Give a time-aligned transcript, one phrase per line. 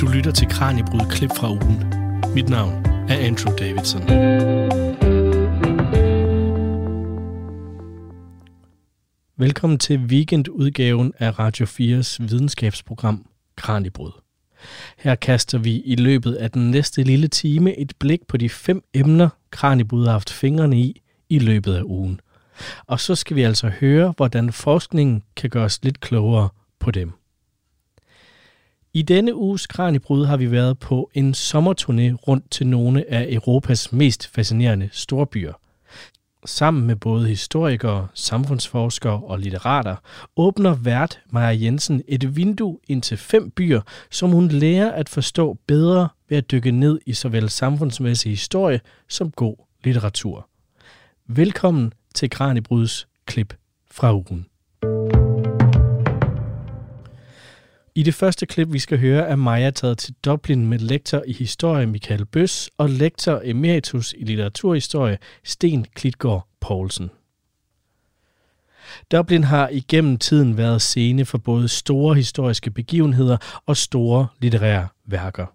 [0.00, 1.84] Du lytter til Kranjebrud klip fra ugen.
[2.34, 2.72] Mit navn
[3.08, 4.02] er Andrew Davidson.
[9.36, 13.26] Velkommen til weekendudgaven af Radio 4's videnskabsprogram
[13.56, 14.10] Kranjebrud.
[14.98, 18.82] Her kaster vi i løbet af den næste lille time et blik på de fem
[18.94, 22.20] emner, Kranjebrud har haft fingrene i i løbet af ugen.
[22.86, 27.12] Og så skal vi altså høre, hvordan forskningen kan gøre os lidt klogere på dem.
[28.96, 33.92] I denne uges Kranjebrud har vi været på en sommerturné rundt til nogle af Europas
[33.92, 35.52] mest fascinerende storbyer.
[36.44, 39.96] Sammen med både historikere, samfundsforskere og litterater
[40.36, 43.80] åbner vært Maja Jensen et vindue ind til fem byer,
[44.10, 49.30] som hun lærer at forstå bedre ved at dykke ned i såvel samfundsmæssig historie som
[49.30, 50.48] god litteratur.
[51.26, 53.54] Velkommen til Kranjebruds klip
[53.90, 54.46] fra ugen.
[57.96, 61.32] I det første klip, vi skal høre, er Maja taget til Dublin med lektor i
[61.32, 67.10] historie Michael Bøs og lektor emeritus i litteraturhistorie Sten Klitgaard Poulsen.
[69.12, 75.46] Dublin har igennem tiden været scene for både store historiske begivenheder og store litterære værker.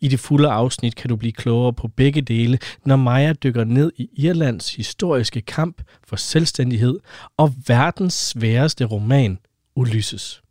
[0.00, 3.92] I det fulde afsnit kan du blive klogere på begge dele, når Maja dykker ned
[3.96, 6.98] i Irlands historiske kamp for selvstændighed
[7.36, 9.38] og verdens sværeste roman,
[9.76, 10.42] Ulysses.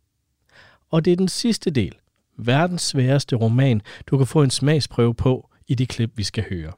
[0.90, 1.94] Og det er den sidste del,
[2.38, 6.72] verdens sværeste roman, du kan få en smagsprøve på i det klip, vi skal høre.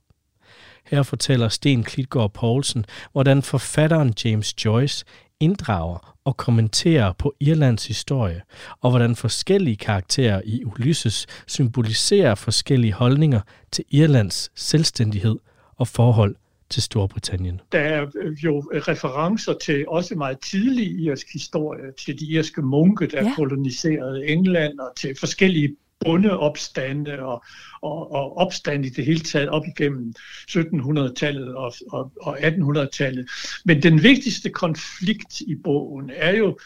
[0.87, 5.05] Her fortæller Sten Klitgaard Poulsen, hvordan forfatteren James Joyce
[5.41, 8.43] inddrager og kommenterer på Irlands historie,
[8.81, 13.41] og hvordan forskellige karakterer i Ulysses symboliserer forskellige holdninger
[13.73, 15.39] til Irlands selvstændighed
[15.77, 16.37] og forhold
[16.73, 17.61] til Storbritannien.
[17.73, 18.06] Der er
[18.45, 23.34] jo referencer til også meget tidlig irsk historie, til de irske munke, der ja.
[23.34, 27.45] koloniserede England, og til forskellige bondeopstande og,
[27.83, 30.15] og, og opstand i det hele taget op igennem
[30.50, 33.31] 1700-tallet og, og, og 1800-tallet.
[33.65, 36.59] Men den vigtigste konflikt i bogen er jo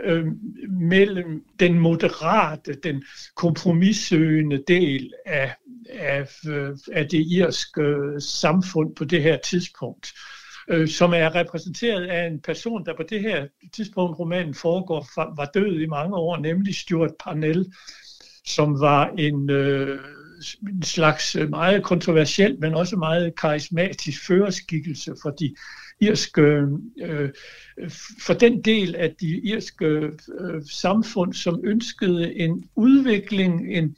[0.00, 0.26] øh,
[0.68, 3.02] mellem den moderate, den
[3.34, 5.54] kompromissøgende del af,
[5.90, 10.12] af, øh, af det irske øh, samfund på det her tidspunkt,
[10.68, 15.50] øh, som er repræsenteret af en person, der på det her tidspunkt romanen foregår, var
[15.54, 17.72] død i mange år, nemlig Stuart Parnell,
[18.46, 20.00] som var en, øh,
[20.62, 25.54] en slags meget kontroversiel, men også meget karismatisk førerskikkelse for de
[26.00, 26.66] irske,
[27.02, 27.30] øh,
[28.20, 29.86] for den del af de irske
[30.40, 33.96] øh, samfund, som ønskede en udvikling, en,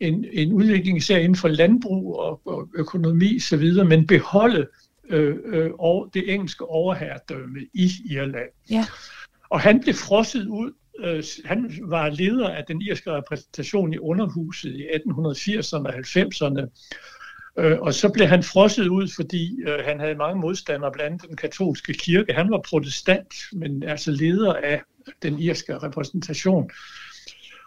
[0.00, 4.66] en, en udvikling især inden for landbrug og, og økonomi osv., men beholde
[5.08, 5.70] øh, øh,
[6.14, 8.50] det engelske overherredømme i Irland.
[8.70, 8.86] Ja.
[9.50, 14.74] Og han blev frosset ud øh, han var leder af den irske repræsentation i underhuset
[14.74, 16.68] i 1880'erne og 90'erne.
[17.58, 21.28] Øh, og så blev han frosset ud, fordi øh, han havde mange modstandere, blandt andet
[21.28, 22.32] den katolske kirke.
[22.32, 24.82] Han var protestant, men altså leder af
[25.22, 26.70] den irske repræsentation.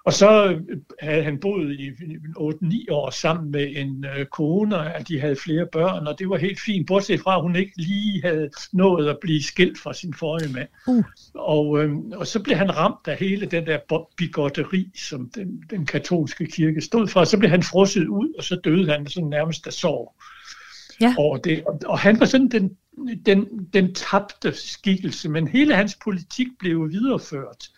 [0.05, 1.89] Og så øh, havde han boet i
[2.37, 6.37] 8-9 år sammen med en øh, kone, og de havde flere børn, og det var
[6.37, 10.13] helt fint, bortset fra, at hun ikke lige havde nået at blive skilt fra sin
[10.13, 10.67] forrige mand.
[10.87, 11.03] Uh.
[11.33, 15.85] Og, øh, og så blev han ramt af hele den der bigotteri, som den, den
[15.85, 19.29] katolske kirke stod for, og så blev han frosset ud, og så døde han sådan
[19.29, 20.15] nærmest af sorg.
[21.01, 21.15] Ja.
[21.17, 22.77] Og, det, og, og han var sådan den,
[23.25, 27.69] den, den tabte skikkelse, men hele hans politik blev videreført.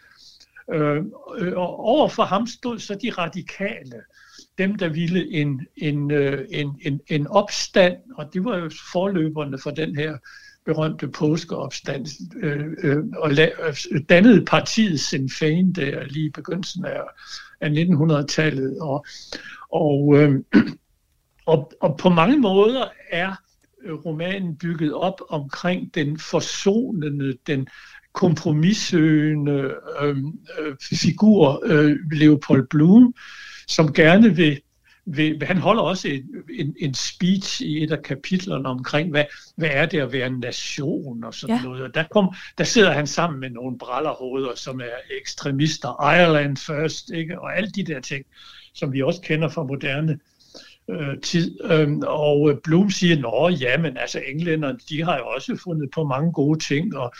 [0.71, 1.03] Øh,
[1.37, 4.01] øh, og over for ham stod så de radikale,
[4.57, 9.57] dem der ville en, en, øh, en, en, en opstand, og det var jo forløberne
[9.59, 10.17] for den her
[10.65, 16.85] berømte påskeopstand, øh, øh, og la- øh, dannede partiet Sinn Féin der lige i begyndelsen
[16.85, 17.01] af,
[17.61, 18.77] af 1900-tallet.
[18.81, 19.05] Og,
[19.71, 20.35] og, øh,
[21.45, 23.35] og, og på mange måder er
[24.05, 27.67] romanen bygget op omkring den forsonende, den
[28.13, 30.17] kompromissøgende øh,
[30.59, 33.13] øh, figur, øh, Leopold Bloom,
[33.67, 34.61] som gerne vil,
[35.05, 36.23] vil han holder også en,
[36.59, 39.25] en, en speech i et af kapitlerne omkring, hvad,
[39.55, 41.61] hvad er det at være en nation og sådan ja.
[41.61, 41.83] noget.
[41.83, 47.09] Og der, kom, der sidder han sammen med nogle brallerhoveder, som er ekstremister, Ireland first,
[47.09, 47.41] ikke?
[47.41, 48.25] og alle de der ting,
[48.73, 50.19] som vi også kender fra moderne
[50.91, 51.57] øh, tid.
[51.63, 55.89] Øhm, og øh, Bloom siger, nå ja, men altså englænderne, de har jo også fundet
[55.93, 57.13] på mange gode ting, og,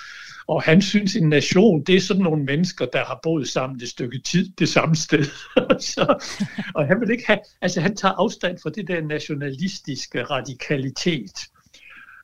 [0.48, 3.90] og han synes, en nation, det er sådan nogle mennesker, der har boet sammen et
[3.90, 5.26] stykke tid det samme sted.
[5.94, 6.28] Så,
[6.76, 11.40] og han vil ikke have, altså han tager afstand fra det der nationalistiske radikalitet.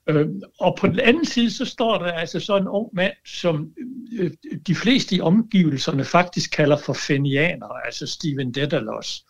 [0.09, 3.71] Øhm, og på den anden side, så står der altså så en ung mand, som
[4.19, 4.31] øh,
[4.67, 9.23] de fleste i omgivelserne faktisk kalder for fenianer, altså Steven Dedalus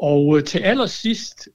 [0.00, 1.48] og øh, til allersidst,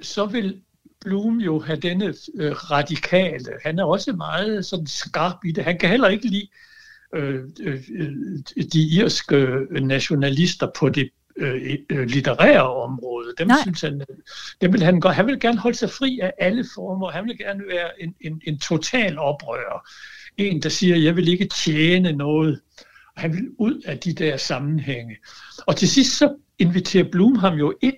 [0.00, 0.60] så vil
[1.00, 3.46] Bloom jo have denne øh, radikale.
[3.64, 5.64] Han er også meget sådan skarp i det.
[5.64, 6.48] Han kan heller ikke lide
[7.14, 7.80] øh, øh,
[8.72, 13.34] de irske nationalister på det øh, øh, litterære område.
[13.38, 14.02] Dem, synes han,
[14.60, 15.14] dem vil han godt.
[15.14, 17.10] Han vil gerne holde sig fri af alle former.
[17.10, 19.88] Han vil gerne være en, en, en total oprører.
[20.36, 22.60] En, der siger, jeg vil ikke tjene noget.
[23.16, 25.16] Han vil ud af de der sammenhænge.
[25.66, 27.94] Og til sidst så inviterer Blum ham jo ind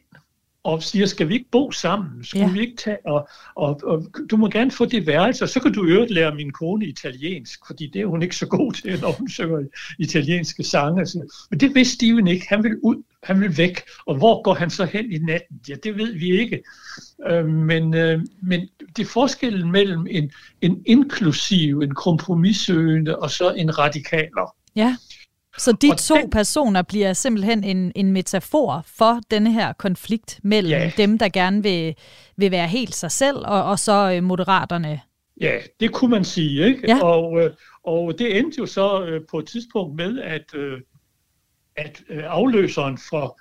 [0.64, 2.24] og siger, skal vi ikke bo sammen?
[2.24, 2.52] Skulle ja.
[2.52, 5.72] vi ikke tage, og, og, og, du må gerne få det værelse, og så kan
[5.72, 9.12] du øvrigt lære min kone italiensk, fordi det er hun ikke så god til, når
[9.12, 9.64] hun synger
[9.98, 11.06] italienske sange.
[11.50, 12.46] Men det vidste Steven ikke.
[12.48, 13.82] Han vil ud, han vil væk.
[14.06, 15.60] Og hvor går han så hen i natten?
[15.68, 16.62] Ja, det ved vi ikke.
[17.28, 23.52] Øh, men, øh, men det er forskellen mellem en, en inklusiv, en kompromissøgende og så
[23.52, 24.54] en radikaler.
[24.76, 24.96] Ja.
[25.58, 30.40] Så de og to den, personer bliver simpelthen en, en metafor for denne her konflikt
[30.42, 30.92] mellem ja.
[30.96, 31.94] dem, der gerne vil,
[32.36, 35.00] vil være helt sig selv, og, og så øh, moderaterne.
[35.40, 36.66] Ja, det kunne man sige.
[36.66, 36.80] Ikke?
[36.88, 37.04] Ja.
[37.04, 37.50] Og, øh,
[37.84, 40.54] og det endte jo så øh, på et tidspunkt med, at,
[41.76, 43.40] at afløseren for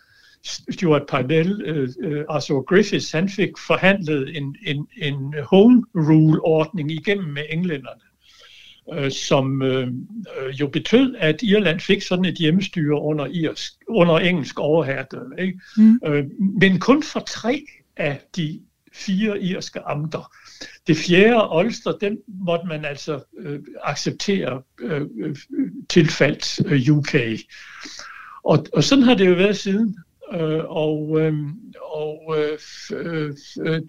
[0.72, 1.64] Stuart Parnell,
[2.30, 8.02] Arthur Griffiths, han fik forhandlet en, en, en home rule-ordning igennem med englænderne
[8.94, 14.20] øh, som øh, øh, jo betød, at Irland fik sådan et hjemmestyre under, irsk, under
[14.20, 15.36] engelsk overherredømme.
[15.40, 15.60] Ikke?
[15.78, 16.00] Mm.
[16.06, 16.26] Øh,
[16.62, 17.66] men kun for tre
[17.98, 18.62] af de
[18.94, 20.32] fire irske amter.
[20.88, 25.36] Det fjerde, Ulster, den måtte man altså øh, acceptere øh, øh
[25.90, 27.16] tilfaldt øh, UK.
[28.44, 29.98] Og, og sådan har det jo været siden.
[30.32, 31.34] Øh, og øh,
[31.82, 32.60] og øh,
[32.92, 33.82] øh, øh,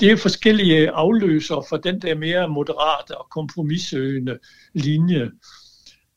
[0.00, 4.38] det er forskellige afløser for den der mere moderate og kompromissøgende
[4.74, 5.30] linje,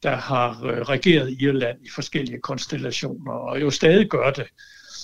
[0.04, 4.48] der har øh, regeret Irland i forskellige konstellationer, og jo stadig gør det.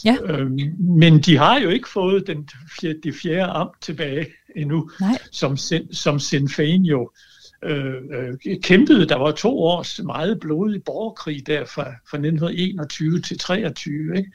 [0.06, 0.18] Ja.
[0.24, 2.50] Øh, men de har jo ikke fået den,
[2.82, 5.18] det fjerde amt tilbage endnu, Nej.
[5.32, 5.58] som,
[5.92, 7.35] som Sinn Féin jo øh,
[7.66, 9.06] øh, kæmpede.
[9.06, 14.32] Der var to års meget blodig borgerkrig der fra, fra 1921 til 23, ikke?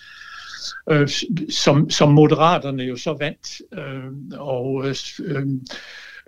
[0.90, 1.08] øh,
[1.50, 3.62] som, som moderaterne jo så vandt.
[3.78, 5.46] Øh, og øh,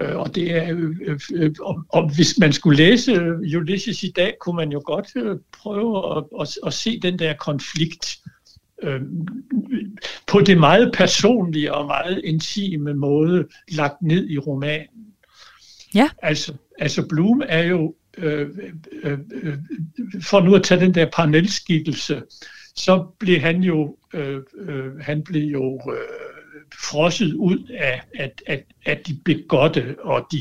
[0.01, 3.23] øh, og det er øh, øh, og, og hvis man skulle læse
[3.57, 7.35] Ulysses i dag, kunne man jo godt øh, prøve at, at, at se den der
[7.35, 8.19] konflikt
[8.83, 9.01] øh,
[10.27, 15.07] på det meget personlige og meget intime måde lagt ned i romanen.
[15.95, 16.09] Ja.
[16.23, 18.49] Altså, altså Bloom er jo, øh,
[19.03, 19.59] øh, øh,
[20.23, 22.23] for nu at tage den der parnelskikkelse,
[22.75, 25.99] så blev han jo, øh, øh, han blev jo øh,
[26.83, 30.39] frosset ud af, af, af, af de begotte og de,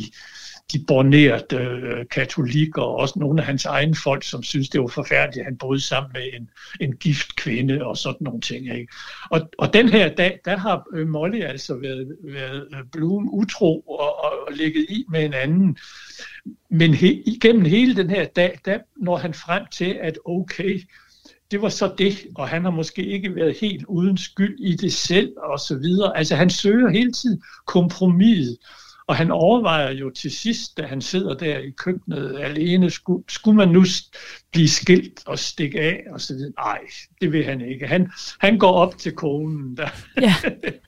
[0.73, 4.87] de bornerede øh, katolikker, og også nogle af hans egne folk, som synes, det var
[4.87, 8.75] forfærdeligt, at han boede sammen med en, en gift kvinde og sådan nogle ting.
[8.75, 8.93] Ikke?
[9.29, 13.79] Og, og den her dag, der har øh, Molly altså været, været øh, Bloom utro
[13.79, 15.77] og, og, og ligget i med en anden.
[16.69, 20.81] Men he, igennem hele den her dag, der når han frem til, at okay,
[21.51, 24.93] det var så det, og han har måske ikke været helt uden skyld i det
[24.93, 26.17] selv, og så videre.
[26.17, 28.47] Altså han søger hele tiden kompromis,
[29.11, 33.57] og han overvejer jo til sidst, da han sidder der i køkkenet alene, skulle, skulle
[33.57, 33.83] man nu
[34.51, 36.51] blive skilt og stikke af og så.
[36.57, 36.79] Nej,
[37.21, 37.87] det vil han ikke.
[37.87, 39.77] Han, han går op til konen.
[39.77, 39.89] Der.
[40.21, 40.35] Ja.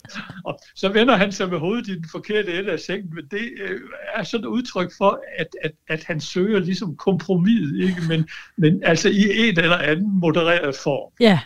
[0.45, 3.49] og så vender han sig med hovedet i den forkerte ende af sengen, men det
[3.61, 3.81] øh,
[4.13, 8.01] er sådan et udtryk for, at, at, at han søger ligesom kompromis, ikke?
[8.07, 11.13] Men, men altså i en eller anden modereret form.
[11.19, 11.39] Ja.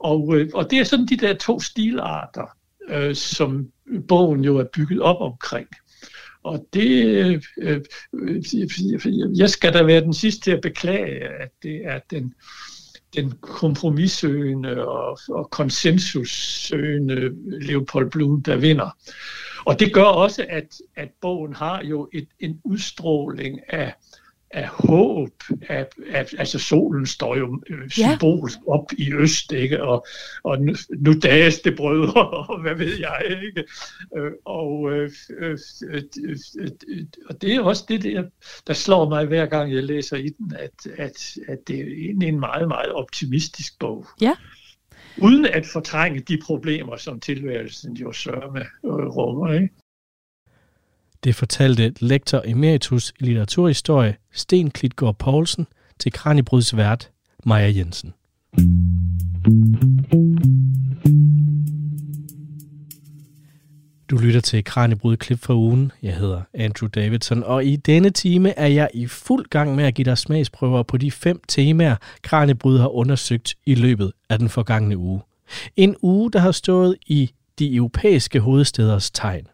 [0.00, 2.55] Og, øh, og det er sådan de der to stilarter,
[2.88, 3.68] øh, som
[4.08, 5.68] bogen jo er bygget op omkring.
[6.42, 7.06] Og det,
[7.56, 7.80] øh,
[8.12, 12.34] øh, jeg skal da være den sidste til at beklage, at det er den,
[13.16, 18.96] den kompromissøgende og, og konsensussøgende Leopold Blum, der vinder.
[19.64, 23.94] Og det gør også, at, at bogen har jo et, en udstråling af,
[24.50, 25.30] af håb,
[25.68, 28.72] af, af, altså solen står jo øh, symbolsk ja.
[28.72, 29.82] op i øst, ikke?
[29.82, 30.06] Og,
[30.42, 33.64] og nu, nu dages det brødre, og hvad ved jeg, ikke?
[34.16, 35.58] Øh, og, øh, øh,
[35.90, 36.02] øh,
[37.28, 38.24] og det er også det, der,
[38.66, 42.28] der slår mig hver gang jeg læser i den, at, at, at det er egentlig
[42.28, 44.06] en meget, meget optimistisk bog.
[44.20, 44.34] Ja.
[45.22, 49.74] Uden at fortrænge de problemer, som tilværelsen jo sørger med øh, rummer, ikke?
[51.26, 55.66] Det fortalte lektor emeritus i litteraturhistorie Sten Klitgaard Poulsen
[55.98, 57.10] til Kranibryds vært
[57.44, 58.14] Maja Jensen.
[64.10, 65.92] Du lytter til Kranjebrud klip fra ugen.
[66.02, 69.94] Jeg hedder Andrew Davidson, og i denne time er jeg i fuld gang med at
[69.94, 74.96] give dig smagsprøver på de fem temaer, Kranjebrud har undersøgt i løbet af den forgangne
[74.96, 75.20] uge.
[75.76, 79.46] En uge, der har stået i de europæiske hovedsteders tegn.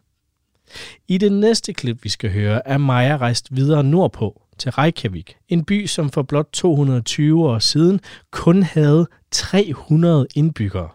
[1.07, 5.65] I det næste klip, vi skal høre, er Maja rejst videre nordpå til Reykjavik, en
[5.65, 7.99] by, som for blot 220 år siden
[8.31, 10.89] kun havde 300 indbyggere.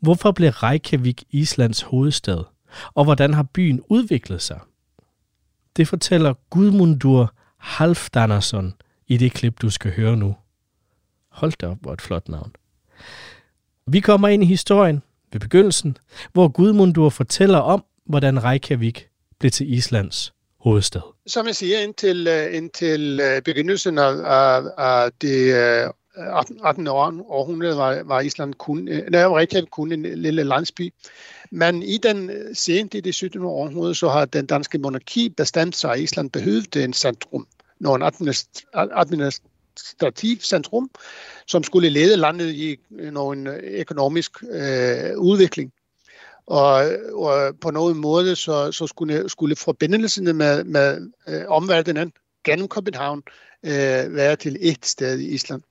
[0.00, 2.44] Hvorfor blev Reykjavik Islands hovedstad,
[2.94, 4.60] og hvordan har byen udviklet sig?
[5.76, 8.74] Det fortæller Gudmundur Halfdanason
[9.06, 10.36] i det klip, du skal høre nu.
[11.28, 12.52] Hold da op, hvor et flot navn.
[13.86, 15.96] Vi kommer ind i historien ved begyndelsen,
[16.32, 21.00] hvor Gudmundur fortæller om, hvordan Reykjavik blev til Islands hovedstad.
[21.26, 25.90] Som jeg siger, indtil, øh, indtil øh, begyndelsen af, af, af det øh,
[26.64, 26.88] 18.
[26.88, 30.92] Århundrede var, var Island kun, nej, Reykjavik kun en lille landsby.
[31.50, 33.42] Men i den sent i det 17.
[33.42, 37.46] århundrede, så har den danske monarki bestemt sig, at Island behøvede en centrum,
[37.80, 38.10] nogle
[38.74, 40.90] administrativt centrum,
[41.46, 45.72] som skulle lede landet i nogen økonomisk øh, udvikling.
[46.52, 52.12] Og, og på nogen måde så, så skulle, skulle forbindelserne med, med øh, omverdenen
[52.44, 53.22] gennem København
[53.62, 55.62] øh, være til et sted i Island.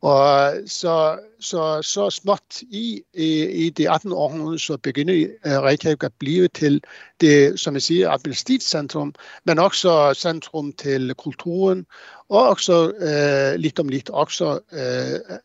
[0.00, 4.12] Og så, så, så småt i, i, i det 18.
[4.12, 6.82] århundrede, så begynder øh, Reykjavik at blive til
[7.20, 11.86] det, som jeg siger, administrativcentrum, men også centrum til kulturen,
[12.28, 15.38] og også øh, lidt om lidt også øh,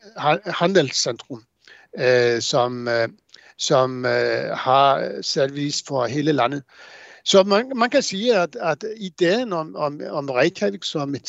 [0.45, 1.43] handelscentrum,
[1.99, 3.07] øh, som, øh,
[3.57, 6.63] som øh, har service for hele landet.
[7.25, 11.27] Så man, man kan sige, at, at ideen om, om, om Reykjavik som et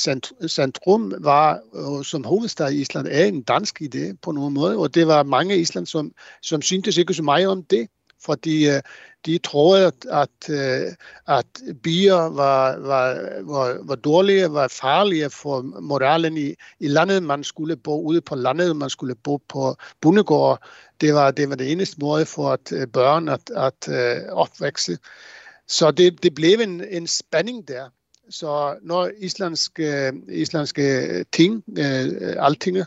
[0.49, 4.95] centrum var, øh, som hovedstad i Island, er en dansk idé på nogen måde, og
[4.95, 7.89] det var mange i Island, som, som syntes ikke så meget om det,
[8.27, 8.83] fordi øh,
[9.27, 10.93] de troede, at, at, øh,
[11.27, 11.47] at
[11.83, 13.07] bier var, var,
[13.43, 17.23] var, var dårlige, var farlige for moralen i, i landet.
[17.23, 20.63] Man skulle bo ude på landet, man skulle bo på bundegård.
[21.01, 24.33] Det var, det var det eneste måde for at øh, børn at, at, øh, at
[24.33, 24.99] opvækse.
[25.69, 27.89] Så det, det blev en, en spænding der.
[28.31, 32.87] Så når islandske, øh, islandske ting, øh, altinget,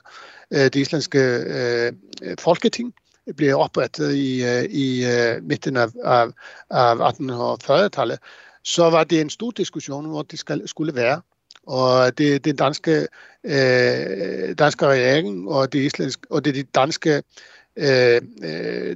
[0.52, 1.94] øh, det islandske øh,
[2.40, 2.94] folketing,
[3.38, 6.28] blev oprettet i, eh, i eh, midten af, af,
[6.70, 8.20] af 1840-tallet,
[8.64, 11.22] så var det en stor diskussion, hvor det skal, skulle være.
[11.68, 13.08] Og det, det danske,
[13.44, 17.24] øh, danske regering og det, islandske, og det, det danske
[17.76, 18.22] øh,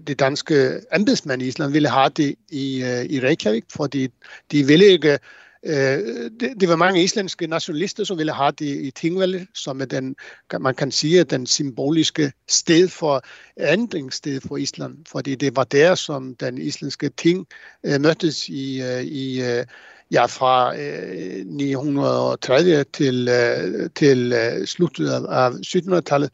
[0.07, 4.07] det danske embedsmænd i Island ville have det i, øh, i Reykjavik, fordi
[4.51, 5.19] de ville ikke Øh,
[5.65, 9.85] Øh, det, det var mange islandske nationalister, som ville have det i Tingvalle, som er
[9.85, 10.15] den,
[10.59, 13.21] man kan sige, den symboliske sted for
[13.59, 17.47] ændringssted for Island, fordi det var der, som den islandske ting
[17.83, 19.41] øh, mødtes i, øh, i
[20.13, 26.29] ja, fra øh, 930 til, øh, til øh, slutet af, 1700-tallet.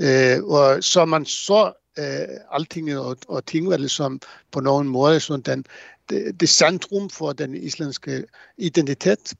[0.00, 4.20] Øh, og så man så øh, altinget og, og tingvalget som
[4.52, 5.64] på nogen måde sådan den,
[6.10, 8.24] det, det centrum for den islandske
[8.58, 9.34] identitet.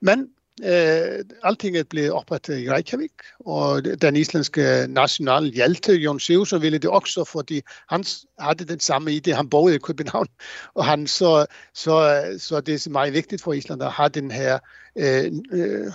[0.00, 0.28] Men
[0.62, 6.90] eh, øh, altinget blev oprettet i Reykjavik, og den islandske nationalhjelte, Jon Sivsen, ville det
[6.90, 8.04] også, fordi han
[8.38, 9.32] havde den samme idé.
[9.32, 10.26] Han boede i København,
[10.74, 14.58] og han så, så, så det er meget vigtigt for Island at have den her
[14.96, 15.92] øh, øh,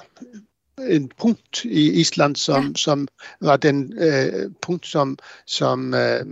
[0.88, 2.74] en punkt i Island, som, ja.
[2.76, 3.08] som
[3.42, 6.26] var den øh, punkt, som, som øh,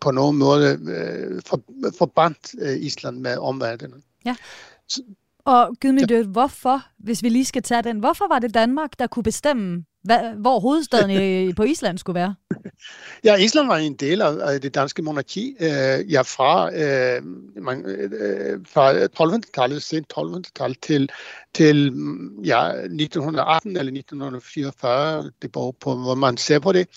[0.00, 1.60] på nogen måde øh, for,
[1.98, 4.02] forbandt øh, Island med omverdenen.
[4.24, 4.36] Ja.
[4.88, 5.02] Så,
[5.48, 6.22] og Gudmund, ja.
[6.22, 10.18] hvorfor, hvis vi lige skal tage den, hvorfor var det Danmark, der kunne bestemme, hvad,
[10.40, 12.34] hvor hovedstaden på Island skulle være?
[13.24, 15.56] Ja, Island var en del af, det danske monarki.
[15.60, 17.22] Øh, ja, fra, øh,
[17.62, 21.10] man, øh, fra 1200-tallet, sent 1200-tallet til,
[21.54, 21.76] til
[22.44, 26.88] ja, 1918 eller 1944, det beror på, hvor man ser på det.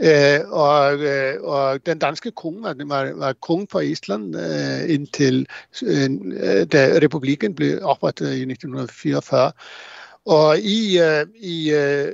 [0.00, 5.46] Øh, og, øh, og den danske konge var, var konge på Island øh, indtil
[5.82, 6.10] øh,
[6.72, 9.52] da republikken blev oprettet i 1944.
[10.24, 12.12] Og i, øh, i øh,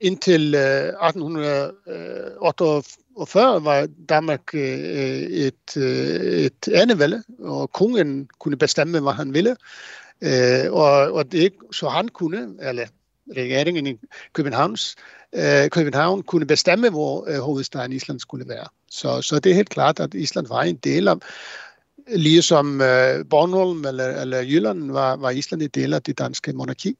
[0.00, 9.12] indtil øh, 1848 var Danmark øh, et, øh, et anevælde, og kongen kunne bestemme, hvad
[9.12, 9.56] han ville.
[10.22, 12.86] Øh, og, og det, så han kunne, eller
[13.36, 13.98] regeringen i
[14.32, 14.96] Københavns,
[15.32, 18.66] øh, København kunne bestemme, hvor øh, hovedstaden Island skulle være.
[18.90, 21.16] Så, så det er helt klart, at Island var en del af,
[22.16, 26.98] ligesom øh, Bornholm eller, eller Jylland var, var Island en del af det danske monarki.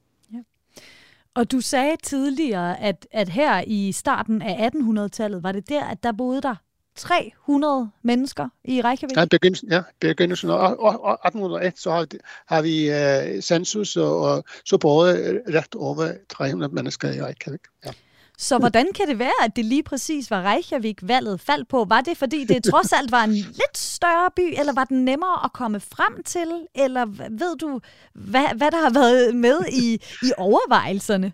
[1.35, 6.03] Og du sagde tidligere, at, at her i starten af 1800-tallet, var det der, at
[6.03, 6.55] der boede der
[6.95, 9.17] 300 mennesker i Reykjavik?
[9.17, 12.07] Ja, begyndelsen, ja, begyndelsen af 1801, så har,
[12.47, 17.61] har vi uh, census, og, og så boede ret over 300 mennesker i Reykjavik.
[17.85, 17.91] Ja.
[18.37, 21.85] Så hvordan kan det være, at det lige præcis var Reykjavik-valget faldt på?
[21.89, 25.45] Var det, fordi det trods alt var en lidt større by, eller var den nemmere
[25.45, 26.67] at komme frem til?
[26.75, 27.79] Eller ved du,
[28.13, 31.31] hvad, hvad der har været med i, i overvejelserne?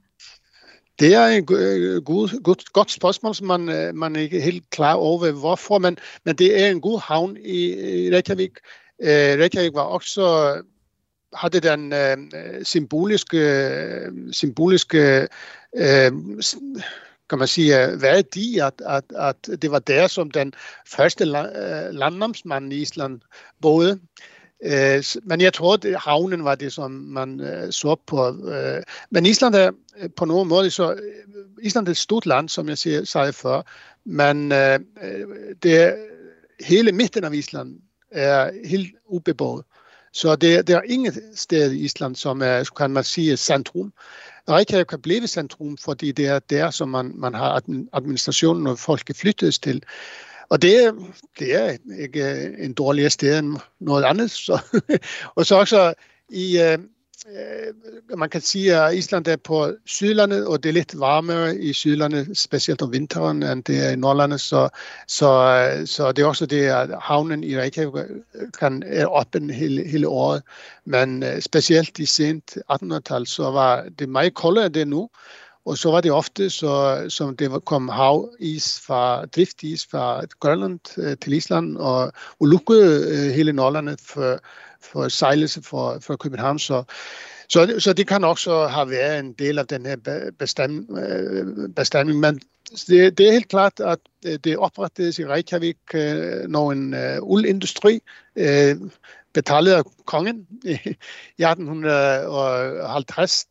[0.99, 4.69] Det er en god, øh, god, godt spørgsmål, som man, øh, man er ikke helt
[4.69, 8.51] klar over, hvorfor, men, men det er en god havn i, øh, i Reykjavik.
[9.03, 9.07] Uh,
[9.39, 10.21] Reykjavik var også
[11.33, 13.41] havde den uh, symboliske,
[14.31, 15.27] symboliske
[15.73, 16.11] uh,
[17.29, 20.53] kan man sige, værdi, at, at, at det var der, som den
[20.87, 21.25] første
[21.91, 23.21] landnamsmand i Island
[23.61, 23.99] boede.
[24.65, 28.27] Øh, men jeg tror, at havnen var det, som man øh, så på.
[28.27, 29.71] Øh, men Island er
[30.15, 30.99] på nogen måde, så
[31.61, 33.61] Island er et stort land, som jeg sagde før,
[34.05, 34.51] men
[35.63, 35.95] det
[36.59, 37.79] hele midten af Island
[38.11, 39.65] er helt ubeboet.
[40.13, 43.93] Så det, det er ingen sted i Island, som er, kan man sige, centrum.
[44.49, 47.61] Reykjavik kan blive centrum, fordi det er der, som man, man har
[47.93, 49.83] administrationen og folk flyttes til.
[50.49, 50.95] Og det,
[51.39, 54.31] det er ikke øh, en dårligere sted end noget andet.
[54.31, 54.59] Så,
[55.35, 55.93] og så også
[56.29, 56.77] i, øh,
[57.27, 61.73] øh, man kan sige, at Island er på Sydlandet, og det er lidt varmere i
[61.73, 64.41] Sydlandet, specielt om vinteren, end det er i Nordlandet.
[64.41, 64.69] Så,
[65.07, 65.27] så,
[65.79, 68.05] øh, så det er også det, at havnen i Reykjavik
[68.59, 70.43] kan er åben hele, hele året.
[70.85, 75.09] Men specielt i sent 1800-tal, så var det meget koldere end det nu.
[75.69, 81.17] Og så var det ofte, så, som det kom havis fra, driftis fra Grønland øh,
[81.21, 84.39] til Island, og, og lukkede øh, hele Nordlandet for,
[84.81, 86.59] for sejlelse fra, fra København.
[86.59, 86.83] Så,
[87.49, 89.97] så, så det kan også have været en del af den her
[90.39, 91.47] bestand, øh.
[92.15, 92.41] Men
[92.87, 93.99] det, det er helt klart, at
[94.43, 97.99] det oprettedes i Reykjavik øh, en uh, uldindustri,
[98.35, 98.71] uh,
[99.33, 100.79] betalt af kongen i
[101.37, 103.45] 1850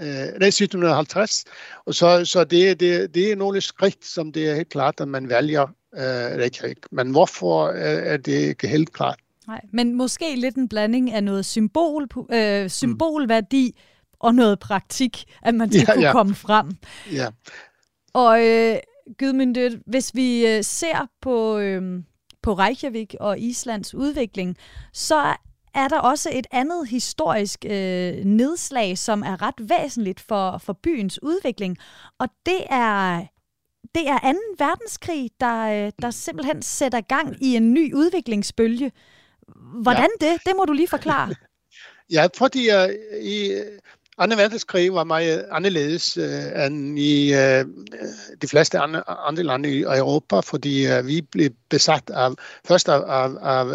[0.00, 1.44] nej, 1750.
[1.86, 5.08] Og så, så det, det, det er nogle skridt, som det er helt klart, at
[5.08, 5.62] man vælger
[5.94, 6.78] øh, Reykjavik.
[6.90, 9.18] Men hvorfor er det ikke helt klart?
[9.46, 14.16] Nej, men måske lidt en blanding af noget symbol, øh, symbolværdi mm.
[14.20, 16.12] og noget praktik, at man skal ja, kunne ja.
[16.12, 16.70] komme frem.
[17.12, 17.26] Ja.
[18.12, 18.76] Og øh,
[19.18, 22.02] Gudmyndet, hvis vi øh, ser på, øh,
[22.42, 24.56] på Reykjavik og Islands udvikling,
[24.92, 25.34] så
[25.74, 31.22] er der også et andet historisk øh, nedslag, som er ret væsentligt for, for byens
[31.22, 31.78] udvikling,
[32.18, 33.26] og det er
[33.94, 34.38] det er 2.
[34.58, 38.92] verdenskrig, der, øh, der simpelthen sætter gang i en ny udviklingsbølge.
[39.82, 40.26] Hvordan ja.
[40.26, 40.40] det?
[40.46, 41.34] Det må du lige forklare.
[42.10, 43.52] Ja, fordi uh, i
[44.18, 47.64] anden verdenskrig var meget øh, anderledes uh, end i uh,
[48.42, 52.30] de fleste andre, andre lande i Europa, fordi uh, vi blev besat af,
[52.66, 53.66] først af, af, af,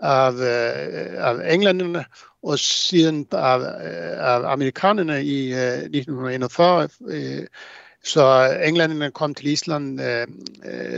[0.00, 0.32] af,
[1.18, 2.04] af englænderne,
[2.42, 3.58] og siden af,
[4.18, 6.88] af amerikanerne i uh, 1941.
[7.00, 7.46] Uh,
[8.04, 10.26] så englænderne kom til Island uh,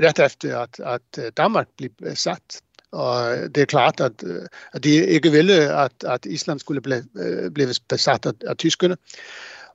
[0.05, 2.63] ret efter, at, at Danmark blev besat.
[2.93, 6.81] Og øh, det er klart, at, øh, at de ikke ville, at, at Island skulle
[6.81, 8.97] blive, øh, blive besat af, af tyskerne.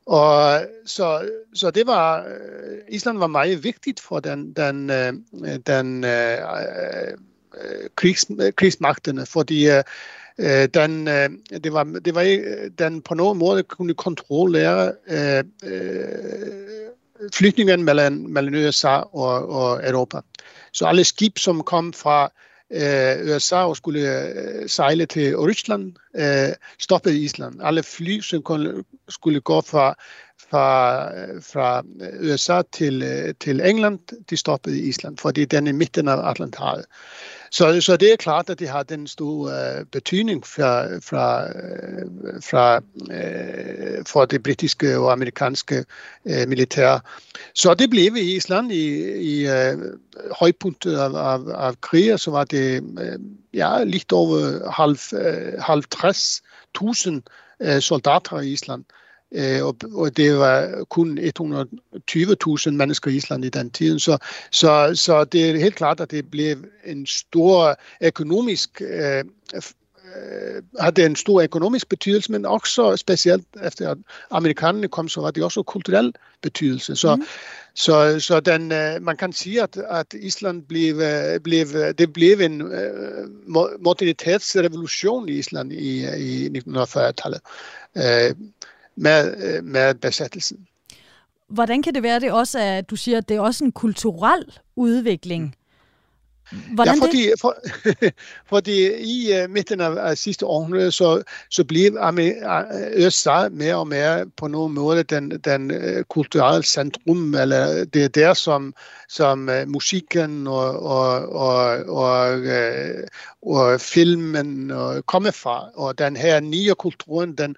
[0.05, 2.25] Og så, så det var,
[2.89, 4.89] Island var meget vigtigt for den, den,
[5.67, 7.19] den uh,
[7.95, 9.67] krigs, krigsmagterne, fordi
[10.73, 11.07] den,
[11.63, 12.23] det var, det var,
[12.79, 14.93] den på nogen måde kunne kontrollere
[17.33, 20.19] flytningen mellem, mellem USA og, og Europa.
[20.71, 22.31] Så alle skib, som kom fra
[22.73, 27.59] øh, USA og skulle øh, sejle til Rusland, øh, stoppede Island.
[27.63, 28.43] Alle fly, som
[29.09, 29.95] skulle gå fra,
[30.51, 31.07] fra,
[31.39, 31.81] fra
[32.23, 33.03] USA til,
[33.39, 36.85] til England, de stoppede i Island, fordi den er midten af Atlanterhavet.
[37.51, 42.41] Så, så det er klart, at det har den store uh, betydning fra, fra, øh,
[42.43, 45.85] fra, uh, for det britiske og amerikanske
[46.25, 46.99] uh, militær.
[47.55, 48.85] Så det blev i Island i,
[49.21, 49.79] i uh,
[50.39, 53.21] højpunktet af, af, af krigen, så var det uh,
[53.53, 55.69] ja, lidt over halv, uh,
[57.67, 58.83] 50.000 uh, soldater i Island.
[58.89, 59.00] Uh,
[59.63, 63.99] og, og det var kun 120.000 mennesker i Island i den tiden.
[63.99, 64.17] Så,
[64.51, 71.05] så, så det er helt klart, at det blev en stor økonomisk øh, øh, havde
[71.05, 73.97] en stor økonomisk betydelse, men også specielt efter at
[74.31, 76.95] amerikanerne kom, så var det også kulturel betydelse.
[76.95, 77.23] Så, mm.
[77.73, 78.67] så, så den,
[79.03, 80.95] man kan sige, at, at Island blev,
[81.41, 81.67] blev,
[81.97, 82.57] det blev en
[83.79, 87.41] modernitetsrevolution i Island i, i 1940-tallet
[88.95, 90.67] med, øh, med besættelsen.
[91.47, 93.71] Hvordan kan det være, det også er, at du siger, at det er også en
[93.71, 95.55] kulturel udvikling?
[96.73, 97.33] Hvordan ja, fordi, det?
[97.41, 97.55] For,
[98.55, 101.97] fordi i uh, midten af, sidste århundrede, så, så blev
[103.05, 108.07] USA mere og mere på nogen måde den, den uh, kulturelle centrum, eller det er
[108.07, 108.73] der, som,
[109.09, 112.39] som musikken og, og, og, og,
[113.41, 114.71] og filmen
[115.05, 115.69] kommer fra.
[115.75, 117.55] Og den her nye kulturen, den,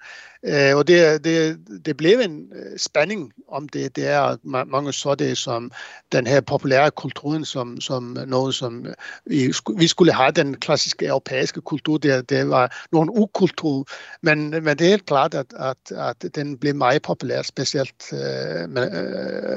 [0.48, 3.96] uh, og det, det, det blev en øh, spænding om det.
[3.96, 5.70] Det er, mange så det som
[6.12, 8.94] den her populære kulturen, som, som noget, som øh,
[9.26, 13.86] vi, vi skulle have den klassiske europæiske kultur, det, det var nogen ukultur,
[14.22, 18.74] men, men det er helt klart, at, at, at den blev meget populær, specielt uh,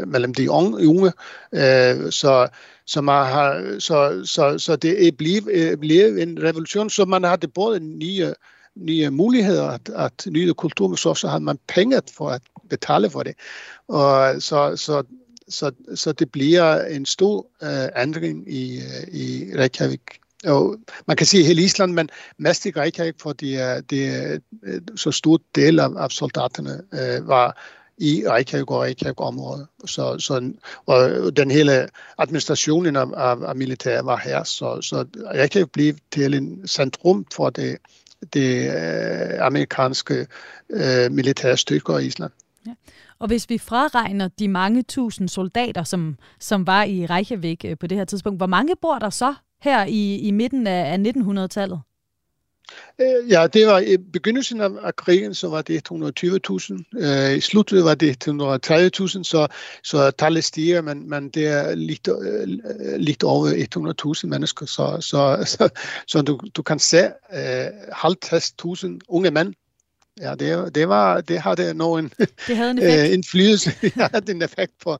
[0.07, 0.87] mellem de unge.
[0.87, 1.11] unge.
[1.51, 2.47] Uh, så,
[2.85, 7.47] så, man har, så, så, så det er blevet, blevet en revolution, så man havde
[7.47, 8.33] både nye,
[8.79, 13.23] nye muligheder at, at nyde kultur, men så har man penge for at betale for
[13.23, 13.35] det.
[13.87, 15.03] Og så, så
[15.49, 20.01] så, så det bliver en stor uh, ændring i, uh, i Reykjavik.
[20.45, 24.39] Og man kan sige hele Island, men mest i Reykjavik, fordi uh, det er
[24.95, 27.57] så stor del af, af soldaterne uh, var
[27.97, 29.67] i Reykjavik og Reykjavik-området.
[29.85, 30.51] Så, så,
[30.85, 36.33] og den hele administrationen af, af, af militæret var her, så, så Reykjavik blev til
[36.33, 37.77] en centrum for det,
[38.33, 40.27] det øh, amerikanske
[40.69, 42.31] øh, militære styrker i Island.
[42.67, 42.71] Ja.
[43.19, 47.87] Og hvis vi fraregner de mange tusind soldater, som, som var i Reykjavik øh, på
[47.87, 51.81] det her tidspunkt, hvor mange bor der så her i, i midten af, af 1900-tallet?
[53.01, 56.99] Øh, ja, det var i begyndelsen af krigen, så var det 120.000.
[57.05, 59.47] Øh, I sluttet var det 130.000, så,
[59.83, 62.09] så tallet stiger, men, men det er lidt,
[63.01, 63.49] lidt over
[64.21, 64.65] 100.000 mennesker.
[64.65, 65.69] Så, så, så,
[66.07, 67.67] så du, du kan se uh,
[68.05, 69.53] 50.000 unge mænd
[70.21, 72.11] Ja, det, det, var, det havde nogen
[72.47, 73.13] det havde en effekt.
[73.15, 73.71] indflydelse.
[73.97, 74.97] ja, en effekt på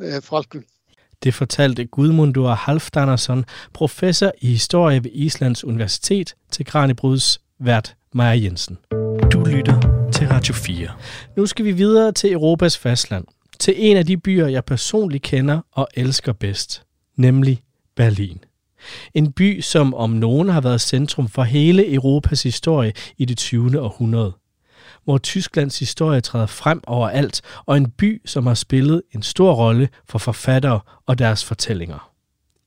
[0.00, 0.64] øh, folken.
[1.24, 8.78] Det fortalte Gudmundur Halfdanarsson, professor i historie ved Islands Universitet, til Kranibruds vært Maja Jensen.
[9.32, 10.88] Du lytter til Radio 4.
[11.36, 13.24] Nu skal vi videre til Europas fastland.
[13.58, 16.82] Til en af de byer, jeg personligt kender og elsker bedst.
[17.16, 17.62] Nemlig
[17.96, 18.44] Berlin.
[19.14, 23.80] En by, som om nogen har været centrum for hele Europas historie i det 20.
[23.80, 24.32] århundrede
[25.04, 29.88] hvor Tysklands historie træder frem overalt, og en by, som har spillet en stor rolle
[30.08, 32.10] for forfattere og deres fortællinger.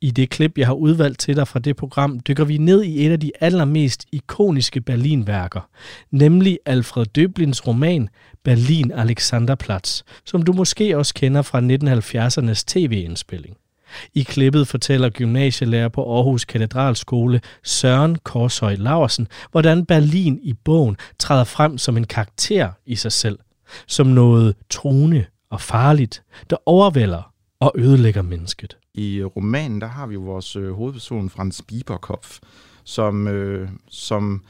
[0.02, 3.06] I det klip, jeg har udvalgt til dig fra det program, dykker vi ned i
[3.06, 5.70] et af de allermest ikoniske Berlinværker,
[6.12, 8.10] nemlig Alfred Döblins roman
[8.44, 13.58] Berlin Alexanderplatz, som du måske også kender fra 1970'ernes tv-indspilling.
[14.14, 21.44] I klippet fortæller gymnasielærer på Aarhus Katedralskole Søren Korshøj Laversen, hvordan Berlin i bogen træder
[21.44, 23.40] frem som en karakter i sig selv.
[23.88, 28.78] Som noget truende og farligt, der overvælder og ødelægger mennesket.
[28.94, 32.40] I romanen der har vi jo vores øh, hovedperson Frans Bieberkopf,
[32.84, 34.44] som, øh, som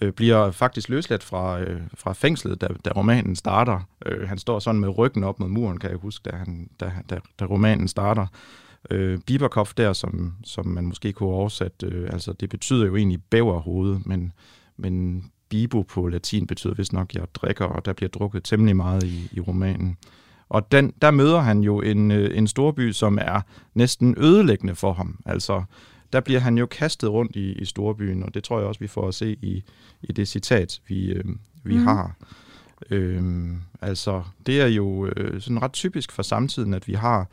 [0.00, 3.80] øh, bliver faktisk løsladt fra, øh, fra fængslet, da, da romanen starter.
[4.06, 6.92] Øh, han står sådan med ryggen op mod muren, kan jeg huske, da, han, da,
[7.10, 8.26] da, da romanen starter
[8.90, 13.22] øh, Biberkopf der, som, som man måske kunne oversætte, øh, altså det betyder jo egentlig
[13.30, 14.32] bæverhoved, men,
[14.76, 19.02] men bibo på latin betyder vist nok, jeg drikker, og der bliver drukket temmelig meget
[19.02, 19.96] i, i romanen.
[20.48, 23.40] Og den, der møder han jo en, øh, en storby, som er
[23.74, 25.18] næsten ødelæggende for ham.
[25.26, 25.62] Altså,
[26.12, 28.86] der bliver han jo kastet rundt i, i storbyen, og det tror jeg også, vi
[28.86, 29.64] får at se i,
[30.02, 31.24] i det citat, vi, øh,
[31.64, 31.84] vi mm.
[31.84, 32.16] har.
[32.90, 37.26] Øhm, altså, det er jo øh, sådan ret typisk for samtiden, at vi har Øh,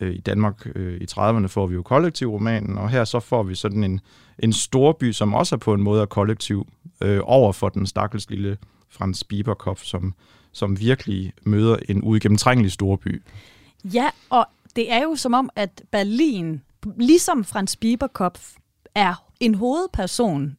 [0.00, 3.54] Øh, I Danmark øh, i 30'erne får vi jo kollektivromanen, og her så får vi
[3.54, 4.00] sådan en,
[4.38, 6.66] en storby, som også er på en måde er kollektiv,
[7.00, 8.56] øh, over for den stakkels lille
[8.90, 10.14] Frans Bieberkopf, som,
[10.52, 13.22] som virkelig møder en uigennemtrængelig storby.
[13.84, 14.46] Ja, og
[14.76, 16.62] det er jo som om, at Berlin,
[16.96, 18.52] ligesom Frans Bieberkopf,
[18.94, 20.56] er en hovedperson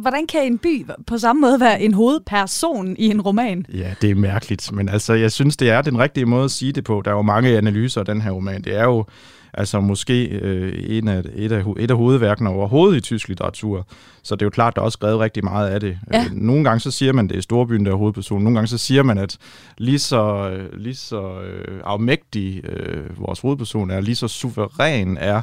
[0.00, 3.66] Hvordan kan en by på samme måde være en hovedperson i en roman?
[3.74, 6.72] Ja, det er mærkeligt, men altså, jeg synes, det er den rigtige måde at sige
[6.72, 7.02] det på.
[7.04, 8.62] Der er jo mange analyser af den her roman.
[8.62, 9.04] Det er jo
[9.54, 13.86] altså måske øh, en af, et, af, et af hovedværkene overhovedet i tysk litteratur.
[14.22, 15.98] Så det er jo klart, der er også skrevet rigtig meget af det.
[16.12, 16.24] Ja.
[16.24, 18.44] Øh, nogle gange så siger man, det er storbyen, der er hovedpersonen.
[18.44, 19.36] Nogle gange så siger man, at
[19.78, 25.42] lige så, lige så øh, afmægtig øh, vores hovedperson er, lige så suveræn er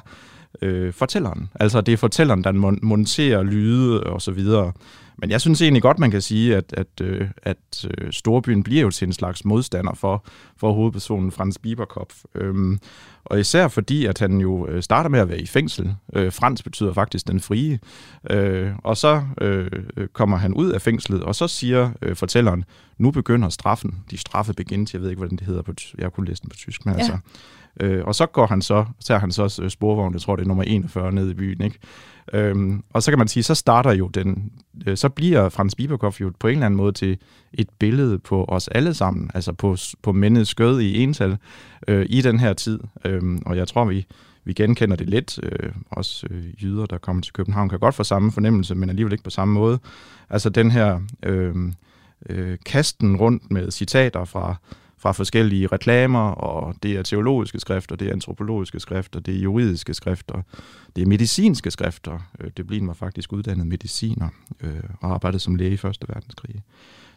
[0.62, 1.50] øh, fortælleren.
[1.56, 4.72] Altså det er fortælleren, der mon- monterer lyde og så videre.
[5.18, 8.82] Men jeg synes egentlig godt, man kan sige, at, at, øh, at øh, Storbyen bliver
[8.82, 10.26] jo til en slags modstander for,
[10.58, 12.16] for hovedpersonen Frans Bieberkopf.
[12.36, 12.80] Øhm,
[13.26, 15.96] og især fordi, at han jo øh, starter med at være i fængsel.
[16.14, 17.80] Øh, Frans betyder faktisk den frie.
[18.30, 19.72] Øh, og så øh,
[20.14, 22.64] kommer han ud af fængslet, og så siger øh, fortælleren,
[22.98, 24.04] nu begynder straffen.
[24.12, 26.50] De straffe begyndt, jeg ved ikke, hvordan det hedder på Jeg har kun læst den
[26.50, 27.00] på tysk, men ja.
[27.00, 27.18] altså
[27.80, 30.44] Øh, og så går han så, tager han så øh, sporvognen, sporvogn, jeg tror det
[30.44, 31.80] er nummer 41 ned i byen, ikke?
[32.34, 34.52] Øhm, og så kan man sige, så starter jo den,
[34.88, 37.18] øh, så bliver Frans Biberkopf jo på en eller anden måde til
[37.54, 41.38] et billede på os alle sammen, altså på, på mændets skød i ental
[41.88, 42.80] øh, i den her tid.
[43.06, 44.06] Øhm, og jeg tror, vi,
[44.44, 45.40] vi genkender det lidt.
[45.44, 49.14] Øh, også øh, jyder, der kommer til København, kan godt få samme fornemmelse, men alligevel
[49.14, 49.80] ikke på samme måde.
[50.30, 51.56] Altså den her øh,
[52.30, 54.56] øh, kasten rundt med citater fra
[55.06, 59.94] fra forskellige reklamer, og det er teologiske skrifter, det er antropologiske skrifter, det er juridiske
[59.94, 60.42] skrifter,
[60.96, 62.20] det er medicinske skrifter.
[62.58, 64.30] Det blev mig faktisk uddannet mediciner
[64.62, 66.56] øh, og arbejdede som læge i Første Verdenskrig.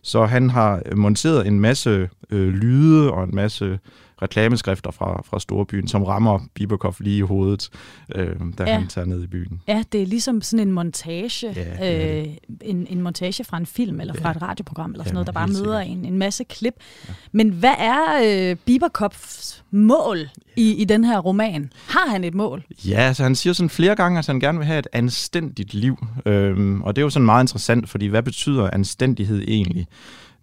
[0.02, 3.78] Så han har monteret en masse øh, lyde og en masse
[4.22, 7.68] reklameskrifter fra, fra Storbyen, som rammer Biberkopf lige i hovedet,
[8.14, 8.78] øh, da ja.
[8.78, 9.60] han tager ned i byen.
[9.68, 12.26] Ja, det er ligesom sådan en montage, ja, øh,
[12.60, 14.34] en, en montage fra en film eller fra ja.
[14.34, 16.74] et radioprogram eller sådan ja, noget, der bare møder en, en masse klip.
[17.08, 17.12] Ja.
[17.32, 21.72] Men hvad er øh, Biberkopfs mål i, i den her roman?
[21.88, 22.64] Har han et mål?
[22.84, 26.06] Ja, altså han siger sådan flere gange, at han gerne vil have et anstændigt liv.
[26.26, 29.86] Øhm, og det er jo sådan meget interessant, fordi hvad betyder anstændighed egentlig?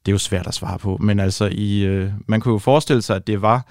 [0.05, 3.01] Det er jo svært at svare på, men altså i, øh, man kunne jo forestille
[3.01, 3.65] sig, at det var,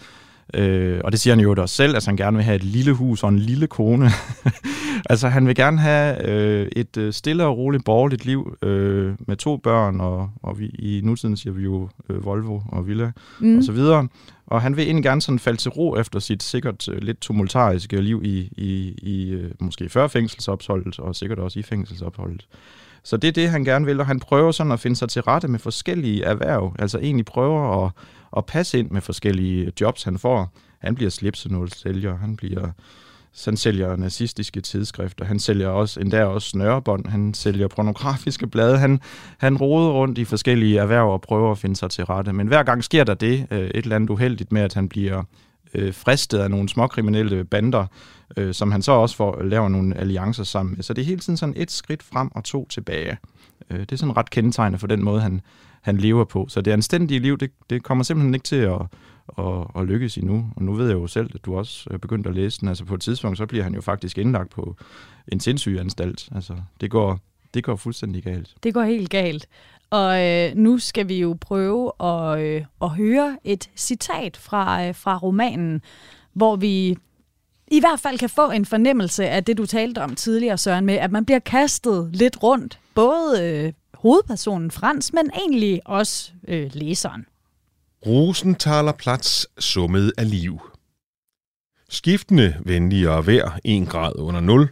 [0.55, 2.93] øh, og det siger han jo også selv, at han gerne vil have et lille
[2.93, 4.11] hus og en lille kone.
[5.11, 9.37] altså han vil gerne have øh, et øh, stille og roligt borgerligt liv øh, med
[9.37, 13.59] to børn, og, og vi, i nutiden siger vi jo øh, Volvo og Villa mm.
[13.59, 14.09] og så videre.
[14.47, 18.01] Og han vil egentlig gerne sådan falde til ro efter sit sikkert øh, lidt tumultariske
[18.01, 22.47] liv i, i, i øh, måske før fængselsopholdet, og sikkert også i fængselsopholdet.
[23.05, 25.23] Så det er det, han gerne vil, og han prøver sådan at finde sig til
[25.23, 27.93] rette med forskellige erhverv, altså egentlig prøver at,
[28.37, 30.53] at passe ind med forskellige jobs, han får.
[30.79, 32.71] Han bliver slipsenålsælger, han bliver
[33.45, 39.01] han sælger nazistiske tidsskrifter, han sælger også endda også snørebånd, han sælger pornografiske blade, han,
[39.39, 42.33] han roder rundt i forskellige erhverv og prøver at finde sig til rette.
[42.33, 45.23] Men hver gang sker der det, øh, et eller andet uheldigt med, at han bliver
[45.75, 47.87] øh, fristet af nogle småkriminelle bander,
[48.37, 50.83] øh, som han så også får øh, laver nogle alliancer sammen med.
[50.83, 53.19] Så det er hele tiden sådan et skridt frem og to tilbage.
[53.71, 55.41] Øh, det er sådan ret kendetegnende for den måde, han,
[55.83, 56.47] han lever på.
[56.49, 58.81] Så det anstændige liv, det, det kommer simpelthen ikke til at,
[59.39, 60.51] at, at lykkes endnu.
[60.57, 62.69] Og nu ved jeg jo selv, at du også er begyndt at læse den.
[62.69, 64.77] Altså på et tidspunkt, så bliver han jo faktisk indlagt på
[65.29, 66.29] en sindssygeanstalt.
[66.35, 67.19] Altså det går,
[67.55, 68.55] det går fuldstændig galt.
[68.63, 69.49] Det går helt galt.
[69.91, 74.95] Og øh, nu skal vi jo prøve at, øh, at høre et citat fra, øh,
[74.95, 75.83] fra romanen,
[76.33, 76.97] hvor vi
[77.77, 80.95] i hvert fald kan få en fornemmelse af det, du talte om tidligere, Søren, med,
[80.95, 82.79] at man bliver kastet lidt rundt.
[82.95, 87.27] Både øh, hovedpersonen Frans, men egentlig også øh, læseren.
[88.07, 90.61] Rosenthaler Plads summede af liv.
[91.89, 94.69] Skiftende venligere vejr 1 grad under 0.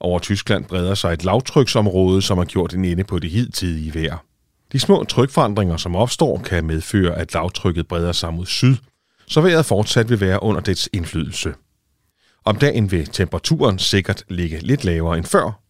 [0.00, 4.24] Over Tyskland breder sig et lavtryksområde, som har gjort en ende på det hidtidige vejr.
[4.72, 8.76] De små trykforandringer, som opstår, kan medføre, at lavtrykket breder sig mod syd,
[9.26, 11.54] så vejret fortsat vil være under dets indflydelse.
[12.48, 15.60] Om dagen vil temperaturen sikkert ligge lidt lavere end før.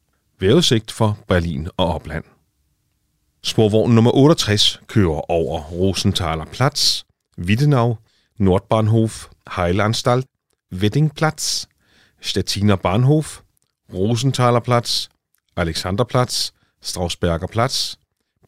[0.41, 2.25] Vejrudsigt for Berlin og opland.
[3.43, 7.03] Sporvogn nummer 68 kører over Rosenthaler Platz,
[7.38, 7.99] Wittenau,
[8.37, 10.27] Nordbahnhof, Heilanstalt,
[10.73, 11.67] Weddingplatz,
[12.21, 13.41] Stettiner Bahnhof,
[13.95, 15.09] Rosenthaler Platz,
[15.57, 16.51] Alexanderplatz,
[16.83, 17.95] Strausberger Platz,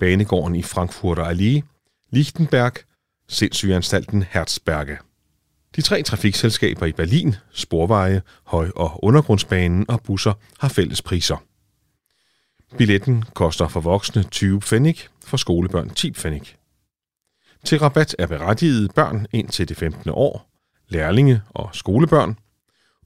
[0.00, 1.62] Banegården i Frankfurter Allee,
[2.10, 2.72] Lichtenberg,
[3.28, 4.98] Sindssygeanstalten Herzberge.
[5.76, 11.36] De tre trafikselskaber i Berlin, Sporveje, Høj- og Undergrundsbanen og busser har fælles priser.
[12.78, 16.42] Billetten koster for voksne 20 pfennig, for skolebørn 10 pfennig.
[17.64, 20.10] Til rabat er berettiget børn indtil det 15.
[20.14, 20.50] år,
[20.88, 22.38] lærlinge og skolebørn,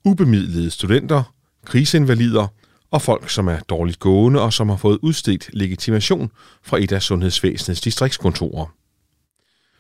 [0.05, 2.47] ubemidlede studenter, krigsinvalider
[2.91, 6.31] og folk, som er dårligt gående og som har fået udstedt legitimation
[6.63, 8.67] fra et af sundhedsvæsenets distriktskontorer.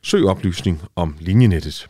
[0.02, 1.88] Søg oplysning om linjenettet.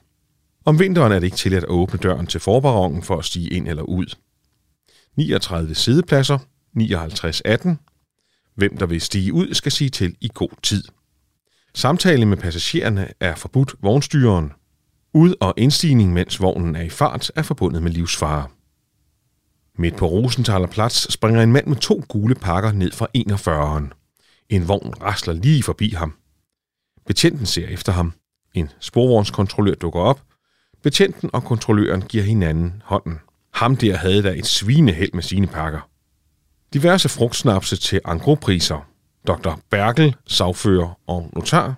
[0.66, 3.68] Om vinteren er det ikke tilladt at åbne døren til forbarongen for at stige ind
[3.68, 4.14] eller ud.
[5.16, 6.38] 39 sædepladser,
[6.72, 7.78] 59 18.
[8.54, 10.84] Hvem der vil stige ud, skal sige til i god tid.
[11.74, 14.52] Samtale med passagererne er forbudt vognstyreren.
[15.14, 18.48] Ud- og indstigning, mens vognen er i fart, er forbundet med livsfare.
[19.78, 23.90] Midt på Rosenthaler Plads springer en mand med to gule pakker ned fra 41'eren.
[24.48, 26.14] En vogn rasler lige forbi ham.
[27.06, 28.12] Betjenten ser efter ham.
[28.54, 30.22] En sporvognskontrollør dukker op.
[30.84, 33.20] Betjenten og kontrolløren giver hinanden hånden.
[33.54, 35.88] Ham der havde da et svineheld med sine pakker.
[36.72, 38.86] Diverse frugtsnapse til angropriser.
[39.26, 39.60] Dr.
[39.70, 41.74] Berkel, sagfører og notar.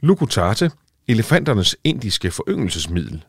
[0.00, 0.70] Lukutate,
[1.08, 3.24] elefanternes indiske foryngelsesmiddel.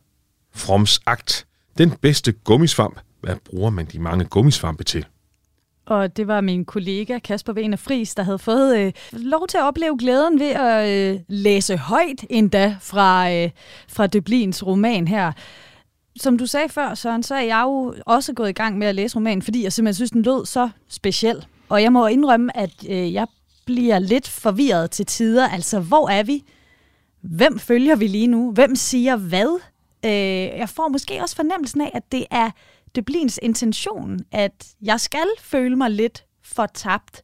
[0.56, 5.06] Froms akt, den bedste gummisvamp, hvad bruger man de mange gummisvampe til?
[5.86, 9.64] Og det var min kollega Kasper Wiener Fris, der havde fået øh, lov til at
[9.64, 13.50] opleve glæden ved at øh, læse højt endda fra, øh,
[13.88, 15.32] fra Døblins roman her.
[16.16, 18.96] som du sagde før, Søren, så er jeg jo også gået i gang med at
[18.96, 21.46] læse romanen, fordi jeg simpelthen synes, den lød så speciel.
[21.70, 23.28] Og jeg må indrømme, at øh, jeg
[23.66, 25.50] bliver lidt forvirret til tider.
[25.50, 26.44] Altså, hvor er vi?
[27.22, 28.52] Hvem følger vi lige nu?
[28.52, 29.60] Hvem siger hvad?
[30.06, 30.12] Øh,
[30.60, 32.52] jeg får måske også fornemmelsen af, at det er
[32.96, 37.24] det bliver ens intention, at jeg skal føle mig lidt fortabt.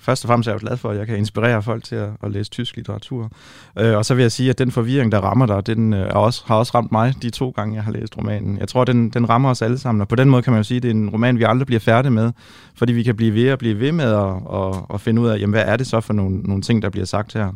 [0.00, 2.30] Først og fremmest er jeg glad for, at jeg kan inspirere folk til at, at
[2.30, 3.30] læse tysk litteratur.
[3.78, 6.12] Øh, og så vil jeg sige, at den forvirring, der rammer dig, den øh, er
[6.12, 8.58] også, har også ramt mig de to gange, jeg har læst romanen.
[8.58, 10.64] Jeg tror, den, den rammer os alle sammen, og på den måde kan man jo
[10.64, 12.32] sige, at det er en roman, vi aldrig bliver færdige med,
[12.74, 15.38] fordi vi kan blive ved og blive ved med at, at, og finde ud af,
[15.38, 17.52] jamen, hvad er det så for nogle, nogle ting, der bliver sagt her.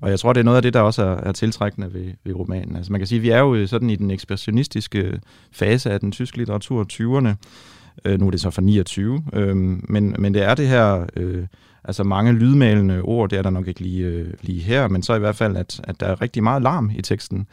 [0.00, 2.34] Og jeg tror, det er noget af det, der også er, er tiltrækkende ved, ved
[2.34, 2.76] romanen.
[2.76, 5.20] Altså man kan sige, at vi er jo sådan i den ekspressionistiske
[5.52, 7.34] fase af den tyske litteratur, 20'erne.
[8.04, 9.24] Øh, nu er det så fra 29.
[9.32, 11.06] Øh, men, men det er det her...
[11.16, 11.46] Øh,
[11.84, 15.14] altså mange lydmalende ord, det er der nok ikke lige, øh, lige her, men så
[15.14, 17.46] i hvert fald, at, at der er rigtig meget larm i teksten.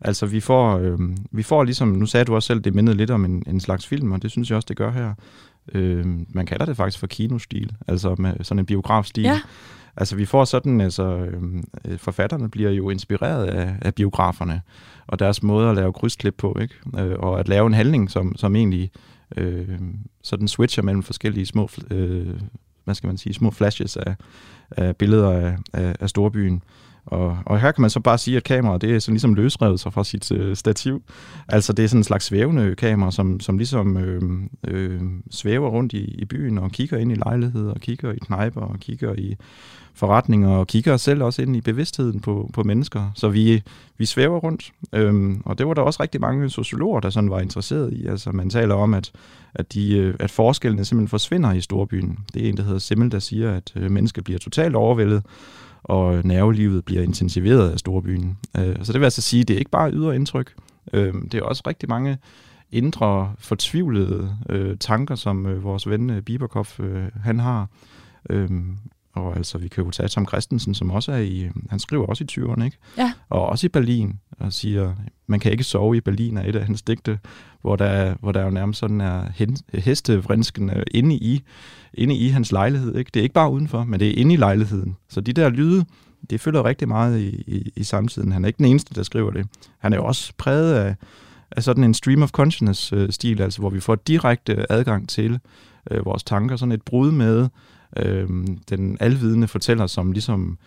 [0.00, 0.98] Altså vi får, øh,
[1.32, 3.86] vi får ligesom, nu sagde du også selv, det mindede lidt om en, en slags
[3.86, 5.14] film, og det synes jeg også, det gør her.
[5.74, 9.24] Øh, man kalder det faktisk for kinostil, altså med sådan en biografstil.
[9.24, 9.40] Ja.
[9.96, 14.60] Altså vi får sådan, altså øhm, øh, forfatterne bliver jo inspireret af, af biograferne
[15.06, 16.74] og deres måde at lave krydsklip på, ikke?
[16.98, 18.90] Øh, og at lave en handling, som, som egentlig
[19.36, 19.78] øh,
[20.22, 22.40] sådan switcher mellem forskellige små, øh,
[22.84, 24.14] hvad skal man sige, små flashes af,
[24.70, 26.62] af billeder af, af, af storbyen.
[27.06, 29.80] Og, og her kan man så bare sige, at kameraet det er sådan ligesom løsrevet
[29.80, 31.02] sig fra sit øh, stativ.
[31.48, 34.22] Altså det er sådan en slags svævende kamera, som, som ligesom øh,
[34.68, 38.60] øh, svæver rundt i, i byen og kigger ind i lejligheder, og kigger i knejper
[38.60, 39.36] og kigger i
[39.94, 43.10] forretninger og kigger selv også ind i bevidstheden på, på mennesker.
[43.14, 43.62] Så vi,
[43.98, 47.40] vi svæver rundt, øhm, og det var der også rigtig mange sociologer, der sådan var
[47.40, 48.06] interesseret i.
[48.06, 49.12] Altså man taler om, at,
[49.54, 52.18] at, de, øh, at forskellene simpelthen forsvinder i storbyen.
[52.34, 55.22] Det er en, der hedder Simmel, der siger, at øh, mennesker bliver totalt overvældet,
[55.84, 58.38] og nervelivet bliver intensiveret af storbyen.
[58.58, 60.54] Øh, så det vil altså sige, at det er ikke bare ydre indtryk.
[60.92, 62.18] Øh, det er også rigtig mange
[62.70, 67.68] indre fortvivlede øh, tanker, som øh, vores ven øh, Bieberkopf øh, han har.
[68.30, 68.76] Øhm,
[69.14, 72.24] og altså, vi kan jo tage Tom Christensen, som også er i, han skriver også
[72.24, 72.76] i 20'erne, ikke?
[72.98, 73.12] Ja.
[73.28, 74.94] Og også i Berlin, og siger,
[75.26, 77.18] man kan ikke sove i Berlin, er et af hans digte,
[77.60, 79.24] hvor der, hvor der jo nærmest sådan er
[79.74, 81.42] hestevrinsken inde i,
[81.94, 83.10] inde i hans lejlighed, ikke?
[83.14, 84.96] Det er ikke bare udenfor, men det er inde i lejligheden.
[85.08, 85.84] Så de der lyde,
[86.30, 88.32] det følger rigtig meget i, i, i samtiden.
[88.32, 89.46] Han er ikke den eneste, der skriver det.
[89.78, 90.96] Han er jo også præget af,
[91.50, 95.40] af sådan en stream of consciousness-stil, altså hvor vi får direkte adgang til
[95.90, 97.48] øh, vores tanker, sådan et brud med,
[97.96, 98.28] øh,
[98.68, 100.58] den alvidende fortæller, som ligesom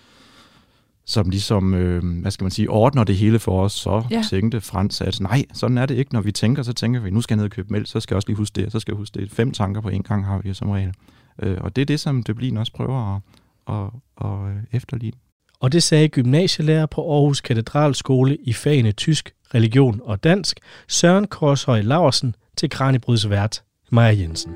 [1.08, 4.24] som ligesom, øh, hvad skal man sige, ordner det hele for os, så ja.
[4.30, 6.14] tænkte Frans, at nej, sådan er det ikke.
[6.14, 8.14] Når vi tænker, så tænker vi, nu skal jeg ned og købe mælk, så skal
[8.14, 9.32] jeg også lige huske det, så skal jeg huske det.
[9.32, 10.94] Fem tanker på en gang har vi som regel.
[11.42, 13.22] Øh, og det er det, som det bliver også prøver at,
[13.76, 13.90] at,
[14.26, 15.18] at, at efterligne.
[15.60, 21.82] Og det sagde gymnasielærer på Aarhus Katedralskole i fagene tysk, religion og dansk, Søren Korshøj
[21.82, 24.56] Laversen til Kranibryds vært, Maja Jensen.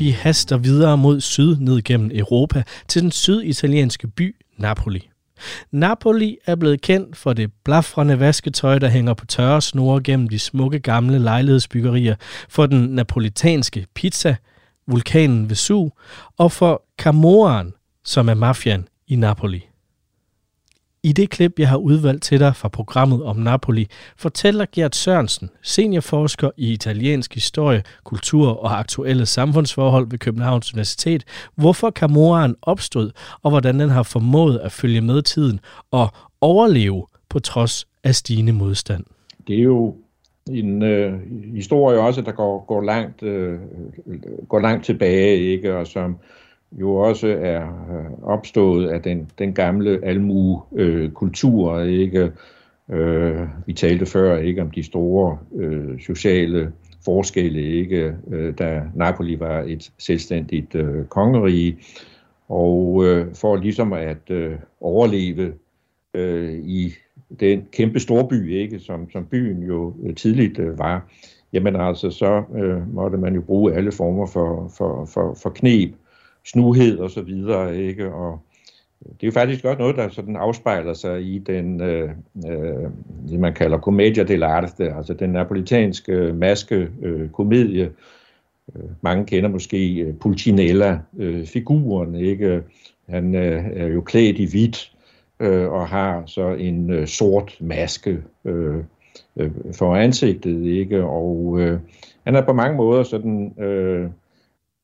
[0.00, 5.08] Vi haster videre mod syd ned gennem Europa til den syditalienske by Napoli.
[5.70, 10.38] Napoli er blevet kendt for det blafrende vasketøj, der hænger på tørre snore gennem de
[10.38, 12.14] smukke gamle lejlighedsbyggerier,
[12.48, 14.36] for den napolitanske pizza,
[14.86, 15.90] vulkanen Vesuv
[16.38, 17.72] og for Camorraen,
[18.04, 19.69] som er mafian i Napoli.
[21.02, 23.86] I det klip, jeg har udvalgt til dig fra programmet om Napoli,
[24.16, 31.24] fortæller Gert Sørensen, seniorforsker i italiensk historie, kultur og aktuelle samfundsforhold ved Københavns Universitet,
[31.56, 33.10] hvorfor Camorraen opstod,
[33.42, 35.60] og hvordan den har formået at følge med tiden
[35.90, 36.08] og
[36.40, 39.04] overleve på trods af stigende modstand.
[39.46, 39.94] Det er jo
[40.50, 41.20] en øh,
[41.54, 43.58] historie også, der går, går, langt, øh,
[44.48, 45.76] går langt tilbage, ikke?
[45.76, 46.16] og som
[46.72, 52.32] jo også er øh, opstået af den, den gamle almue-kultur, øh, ikke?
[52.90, 56.72] Øh, vi talte før ikke om de store øh, sociale
[57.04, 58.14] forskelle, ikke?
[58.30, 61.78] Øh, da Napoli var et selvstændigt øh, kongerige,
[62.48, 65.52] og øh, for ligesom at øh, overleve
[66.14, 66.92] øh, i
[67.40, 71.10] den kæmpe storby, ikke, som, som byen jo øh, tidligt øh, var,
[71.52, 75.94] jamen altså, så øh, måtte man jo bruge alle former for, for, for, for knep
[76.44, 78.12] snuhed og så videre, ikke?
[78.12, 78.40] Og
[79.06, 82.10] øh, det er jo faktisk godt noget, der sådan afspejler sig i den, øh,
[82.48, 82.90] øh,
[83.28, 87.92] det man kalder commedia dell'arte, altså den napolitanske øh, maske øh, komedie.
[88.76, 92.62] Øh, mange kender måske Pulcinella-figuren, øh, ikke?
[93.08, 94.92] Han øh, er jo klædt i hvidt
[95.40, 98.84] øh, og har så en øh, sort maske øh,
[99.36, 101.04] øh, for ansigtet, ikke?
[101.04, 101.78] Og øh,
[102.24, 103.54] han er på mange måder sådan...
[103.58, 104.10] Øh,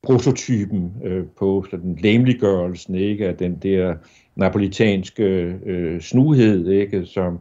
[0.03, 3.95] prototypen øh, på sådan lemliggørelsen ikke af den der
[4.37, 5.25] napolitanske
[5.67, 7.39] øh, snuhed, ikke som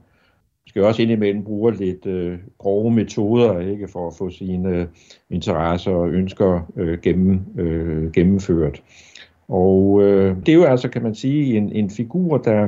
[0.67, 4.87] skal også indimellem bruge lidt øh, grove metoder ikke, for at få sine øh,
[5.29, 8.83] interesser og ønsker øh, gennem, øh, gennemført.
[9.47, 12.67] Og øh, det er jo altså, kan man sige, en, en figur, der,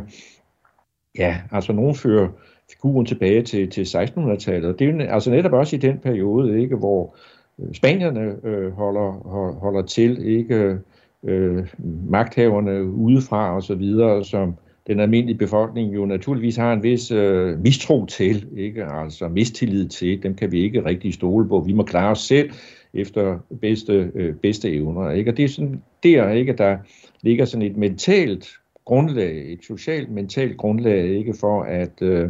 [1.17, 2.27] ja, altså nogen fører
[2.71, 4.79] figuren tilbage til, til 1600-tallet.
[4.79, 7.15] Det er jo altså netop også i den periode, ikke, hvor
[7.61, 9.11] Øh, spanierne øh, holder,
[9.59, 10.77] holder til, ikke
[11.23, 11.67] øh,
[12.09, 14.55] magthaverne udefra og så videre, som
[14.87, 18.85] den almindelige befolkning jo naturligvis har en vis øh, mistro til, ikke?
[18.85, 20.23] altså mistillid til.
[20.23, 21.59] Dem kan vi ikke rigtig stole på.
[21.59, 22.51] Vi må klare os selv
[22.93, 25.11] efter bedste, øh, bedste evner.
[25.11, 25.31] Ikke?
[25.31, 26.77] Og det er sådan der, ikke, der
[27.21, 28.47] ligger sådan et mentalt
[28.85, 32.29] grundlag, et socialt mentalt grundlag, ikke for at øh,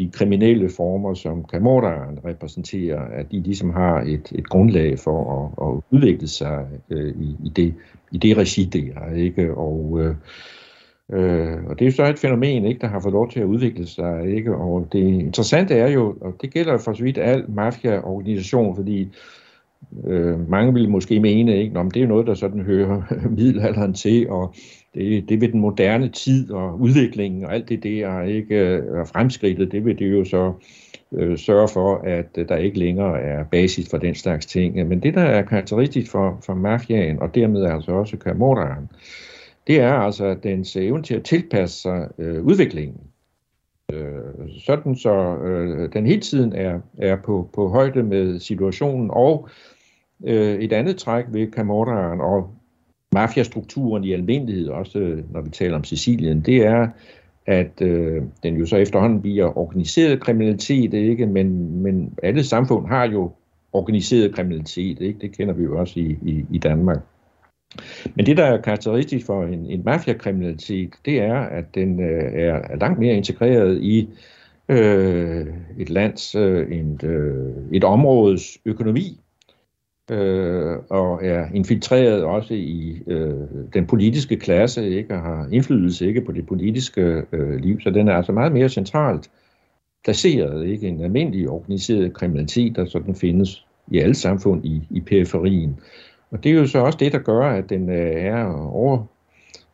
[0.00, 5.66] de kriminelle former, som Camorraen repræsenterer, at de ligesom har et, et grundlag for at,
[5.66, 7.74] at udvikle sig øh, i, i, det,
[8.12, 9.54] i det regi der, ikke?
[9.54, 10.14] Og, øh,
[11.12, 13.46] øh, og det er jo så et fænomen, ikke, der har fået lov til at
[13.46, 14.54] udvikle sig, ikke?
[14.54, 19.08] Og det interessante er jo, og det gælder for så vidt al mafia-organisation, fordi
[20.06, 23.02] øh, mange vil måske mene, ikke, Nå, men det er noget, der sådan hører
[23.36, 24.54] middelalderen til, og
[24.94, 29.08] det, det vil den moderne tid og udviklingen og alt det der, ikke, øh, og
[29.08, 30.52] fremskridtet, det vil det jo så
[31.12, 34.88] øh, sørge for, at øh, der ikke længere er basis for den slags ting.
[34.88, 38.88] Men det, der er karakteristisk for, for mafiaen, og dermed altså også Camorraen,
[39.66, 43.00] det er altså dens evne til at tilpasse sig øh, udviklingen.
[43.92, 49.48] Øh, sådan så øh, den hele tiden er, er på, på højde med situationen, og
[50.24, 52.54] øh, et andet træk ved Camorraen og
[53.14, 56.88] mafiastrukturen i almindelighed, også øh, når vi taler om Sicilien, det er,
[57.46, 61.26] at øh, den jo så efterhånden bliver organiseret kriminalitet, ikke?
[61.26, 63.32] Men, men alle samfund har jo
[63.72, 65.18] organiseret kriminalitet, ikke?
[65.20, 66.98] det kender vi jo også i, i, i Danmark.
[68.14, 72.76] Men det, der er karakteristisk for en, en mafiakriminalitet, det er, at den øh, er
[72.76, 74.08] langt mere integreret i
[74.68, 75.46] øh,
[75.78, 79.20] et lands, øh, et, øh, et områdes økonomi,
[80.10, 83.34] øh, og er infiltreret også i øh,
[83.74, 88.08] den politiske klasse, ikke og har indflydelse ikke på det politiske øh, liv, så den
[88.08, 89.30] er altså meget mere centralt
[90.04, 95.80] placeret, ikke en almindelig organiseret kriminalitet, der sådan findes i alle samfund i, i periferien.
[96.30, 99.04] Og det er jo så også det, der gør, at den øh, er over,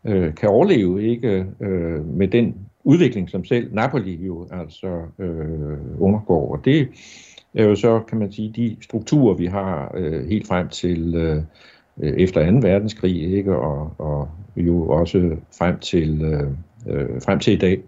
[0.05, 6.53] øh, kan overleve ikke øh, med den udvikling, som selv Napoli jo altså øh, undergår.
[6.53, 6.89] Og det
[7.57, 11.43] er jo så, kan man sige, de strukturer, vi har øh, helt frem til øh,
[11.99, 12.57] efter 2.
[12.57, 13.57] verdenskrig, ikke?
[13.57, 16.51] Og, og jo også frem til, øh,
[16.87, 17.83] øh frem til i dag.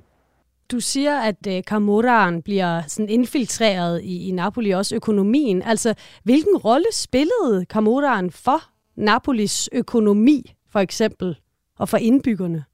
[0.72, 5.62] Du siger, at øh, Camorraen bliver sådan infiltreret i, i Napoli, også økonomien.
[5.62, 5.94] Altså,
[6.24, 8.62] hvilken rolle spillede Camorraen for
[8.96, 11.36] Napolis økonomi, for eksempel,
[11.78, 12.64] og for indbyggerne?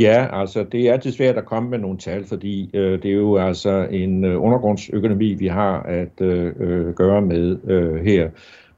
[0.00, 3.14] Ja, altså det er altid svært at komme med nogle tal, fordi øh, det er
[3.14, 8.30] jo altså en øh, undergrundsøkonomi, vi har at øh, øh, gøre med øh, her.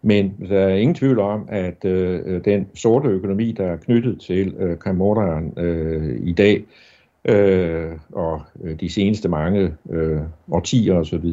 [0.02, 4.54] Men der er ingen tvivl om, at øh, den sorte økonomi, der er knyttet til
[4.58, 6.64] øh, Kremorderen øh, i dag,
[7.24, 10.20] øh, og øh, de seneste mange øh,
[10.50, 11.24] årtier osv.,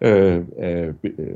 [0.00, 1.26] Øh, øh, øh,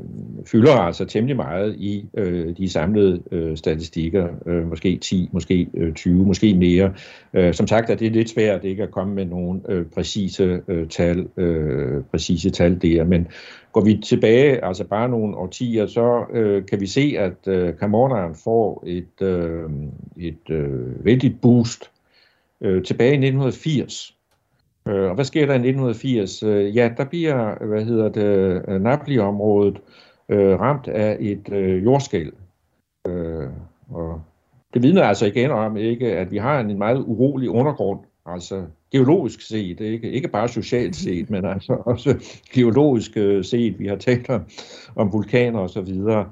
[0.45, 5.93] fylder altså temmelig meget i øh, de samlede øh, statistikker, øh, måske 10, måske øh,
[5.93, 6.93] 20, måske mere.
[7.33, 10.87] Øh, som sagt er det lidt svært ikke at komme med nogle øh, præcise øh,
[10.87, 13.27] tal, øh, præcise tal der, men
[13.71, 18.35] går vi tilbage, altså bare nogle årtier, så øh, kan vi se, at øh, Camorraen
[18.43, 19.69] får et, øh,
[20.17, 21.91] et øh, vældigt boost.
[22.61, 24.15] Øh, tilbage i 1980
[24.87, 26.43] Øh, og hvad sker der i 1980?
[26.43, 29.81] Øh, ja, der bliver, hvad hedder det, øh, Napoli-området
[30.29, 32.31] øh, ramt af et øh, jordskæl.
[33.07, 33.47] Øh,
[33.89, 34.21] og
[34.73, 39.41] det vidner altså igen om, ikke, at vi har en meget urolig undergrund, altså geologisk
[39.41, 42.15] set, ikke, ikke bare socialt set, men altså også
[42.53, 43.79] geologisk øh, set.
[43.79, 44.41] Vi har talt om,
[44.95, 46.29] om vulkaner og så videre.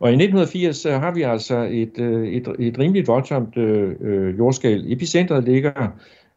[0.00, 4.92] Og i 1980 øh, har vi altså et, et, et rimeligt voldsomt øh, jordskæl.
[4.92, 5.88] Epicentret ligger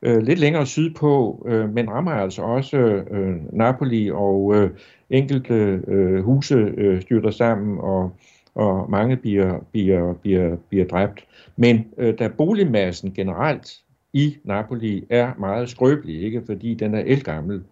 [0.01, 2.77] øh, lidt længere sydpå, øh, men rammer altså også
[3.11, 4.69] øh, Napoli, og øh,
[5.09, 8.11] enkelte øh, huse øh, styrter sammen, og,
[8.55, 11.25] og mange bliver, bliver, bliver, bliver dræbt.
[11.57, 13.71] Men øh, da boligmassen generelt
[14.13, 17.63] i Napoli er meget skrøbelig, ikke fordi den er elgammel,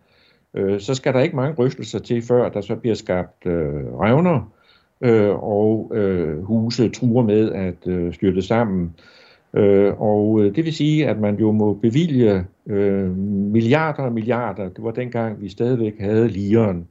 [0.54, 4.54] øh, så skal der ikke mange rystelser til, før der så bliver skabt øh, revner,
[5.02, 8.84] øh, og øh, huse truer med at øh, styrte sammen.
[8.84, 9.19] Øh,
[9.54, 14.70] Øh, og øh, det vil sige, at man jo må bevilge øh, milliarder og milliarder.
[14.70, 16.88] Det var dengang, vi stadigvæk havde liren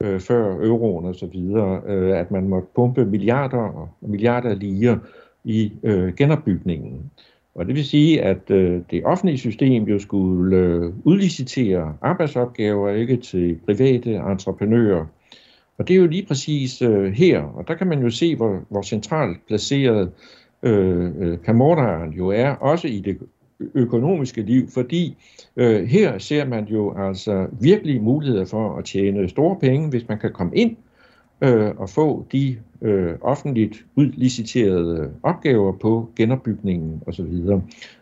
[0.00, 4.58] øh, før euroen og så videre, øh, at man måtte pumpe milliarder og milliarder af
[4.58, 4.98] liger
[5.44, 7.10] i øh, genopbygningen.
[7.54, 13.16] Og det vil sige, at øh, det offentlige system jo skulle øh, udlicitere arbejdsopgaver ikke
[13.16, 15.06] til private entreprenører.
[15.78, 18.60] Og det er jo lige præcis øh, her, og der kan man jo se, hvor,
[18.68, 20.08] hvor centralt placeret øh,
[20.62, 23.18] øh, øh Kamordaren jo er, også i det
[23.74, 25.16] økonomiske liv, fordi
[25.56, 30.18] øh, her ser man jo altså virkelig muligheder for at tjene store penge, hvis man
[30.18, 30.76] kan komme ind
[31.42, 37.48] øh, og få de øh, offentligt udliciterede opgaver på genopbygningen osv.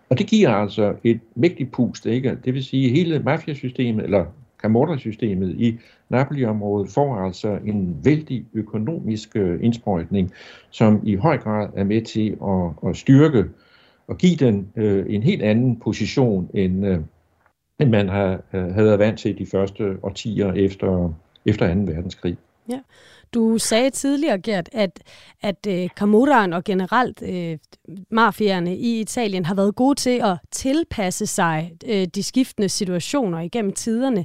[0.09, 2.39] Og det giver altså et mægtigt pust, ikke?
[2.45, 4.25] Det vil sige, at hele mafiasystemet, eller
[4.63, 10.33] Camorra-systemet i Napoli-området får altså en vældig økonomisk øh, indsprøjtning,
[10.71, 13.45] som i høj grad er med til at, at styrke
[14.09, 17.01] og give den øh, en helt anden position, end, øh,
[17.79, 21.13] end man har, øh, havde været vant til de første årtier efter,
[21.47, 21.81] efter 2.
[21.81, 22.37] verdenskrig.
[22.69, 22.81] Ja.
[23.35, 25.03] Du sagde tidligere, Gert, at,
[25.43, 27.59] at øh, Camorraen og generelt øh,
[28.11, 33.72] mafierne i Italien har været gode til at tilpasse sig øh, de skiftende situationer igennem
[33.72, 34.24] tiderne.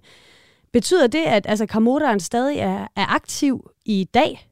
[0.73, 4.49] Betyder det, at altså, Camorraen stadig er, er aktiv i dag?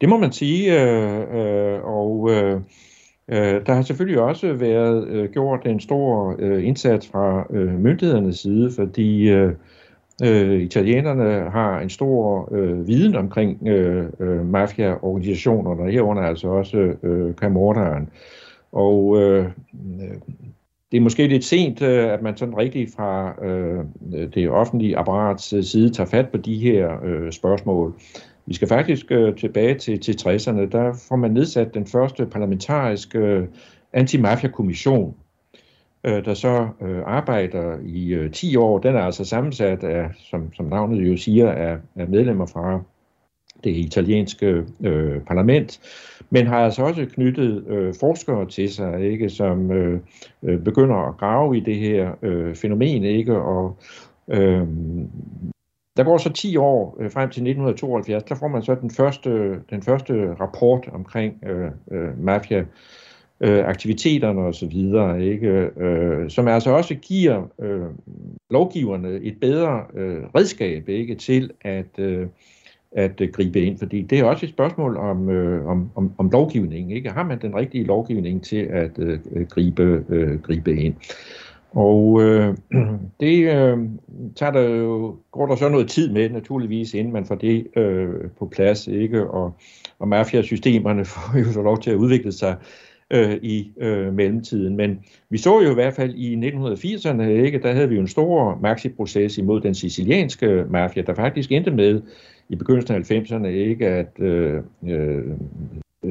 [0.00, 2.60] Det må man sige, øh, øh, og øh,
[3.28, 8.38] øh, der har selvfølgelig også været øh, gjort en stor øh, indsats fra øh, myndighedernes
[8.38, 9.52] side, fordi øh,
[10.24, 17.34] Øh, italienerne har en stor øh, viden omkring øh, øh, mafia-organisationerne, herunder altså også øh,
[17.34, 18.08] Camorraen.
[18.72, 19.46] Og øh,
[20.92, 23.84] det er måske lidt sent, øh, at man sådan rigtig fra øh,
[24.34, 27.94] det offentlige apparats øh, side tager fat på de her øh, spørgsmål.
[28.46, 30.70] Vi skal faktisk øh, tilbage til, til 60'erne.
[30.72, 33.46] Der får man nedsat den første parlamentariske øh,
[33.92, 35.14] antimafia-kommission,
[36.06, 38.78] øh, der så øh, arbejder i øh, 10 år.
[38.78, 42.80] Den er altså sammensat af, som, som navnet jo siger, af, af medlemmer fra
[43.64, 45.80] det italienske øh, parlament,
[46.30, 50.00] men har altså også knyttet øh, forskere til sig, ikke, som øh,
[50.42, 53.76] øh, begynder at grave i det her øh, fænomen, ikke, og
[54.28, 54.66] øh,
[55.96, 59.60] der går så 10 år øh, frem til 1972, der får man så den første,
[59.70, 62.64] den første rapport omkring øh, øh, mafia
[63.40, 65.70] øh, aktiviteterne og så videre, ikke?
[65.76, 67.86] Øh, som altså også giver øh,
[68.50, 72.26] lovgiverne et bedre øh, redskab ikke til at øh,
[72.92, 76.30] at øh, gribe ind, fordi det er også et spørgsmål om, øh, om, om, om
[76.30, 76.92] lovgivning.
[76.92, 77.10] Ikke?
[77.10, 79.18] Har man den rigtige lovgivning til at øh,
[79.48, 80.94] gribe, øh, gribe ind?
[81.70, 82.56] Og øh,
[83.20, 83.78] det øh,
[84.36, 88.08] tager der jo, går der så noget tid med, naturligvis, inden man får det øh,
[88.38, 89.26] på plads, ikke?
[89.30, 89.52] Og,
[89.98, 94.76] og mafiasystemerne får jo så lov til at udvikle sig øh, Øh, i øh, mellemtiden.
[94.76, 98.08] Men vi så jo i hvert fald i 1980'erne, ikke, der havde vi jo en
[98.08, 102.02] stor maxi-proces imod den sicilianske mafia, der faktisk endte med
[102.48, 105.24] i begyndelsen af 90'erne ikke at øh, øh,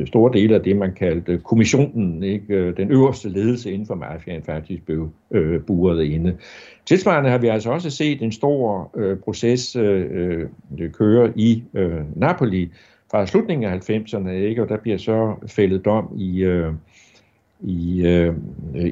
[0.05, 4.43] store dele af det, man kaldte kommissionen, ikke, øh, den øverste ledelse inden for mafiaen,
[4.43, 6.37] faktisk blev øh, buret inde.
[6.85, 10.47] Tilsvarende har vi altså også set en stor øh, proces øh,
[10.79, 12.71] øh køre i øh, Napoli,
[13.11, 14.61] fra slutningen af 90'erne, ikke?
[14.61, 16.73] og der bliver så fældet dom i, øh,
[17.59, 18.33] i, øh,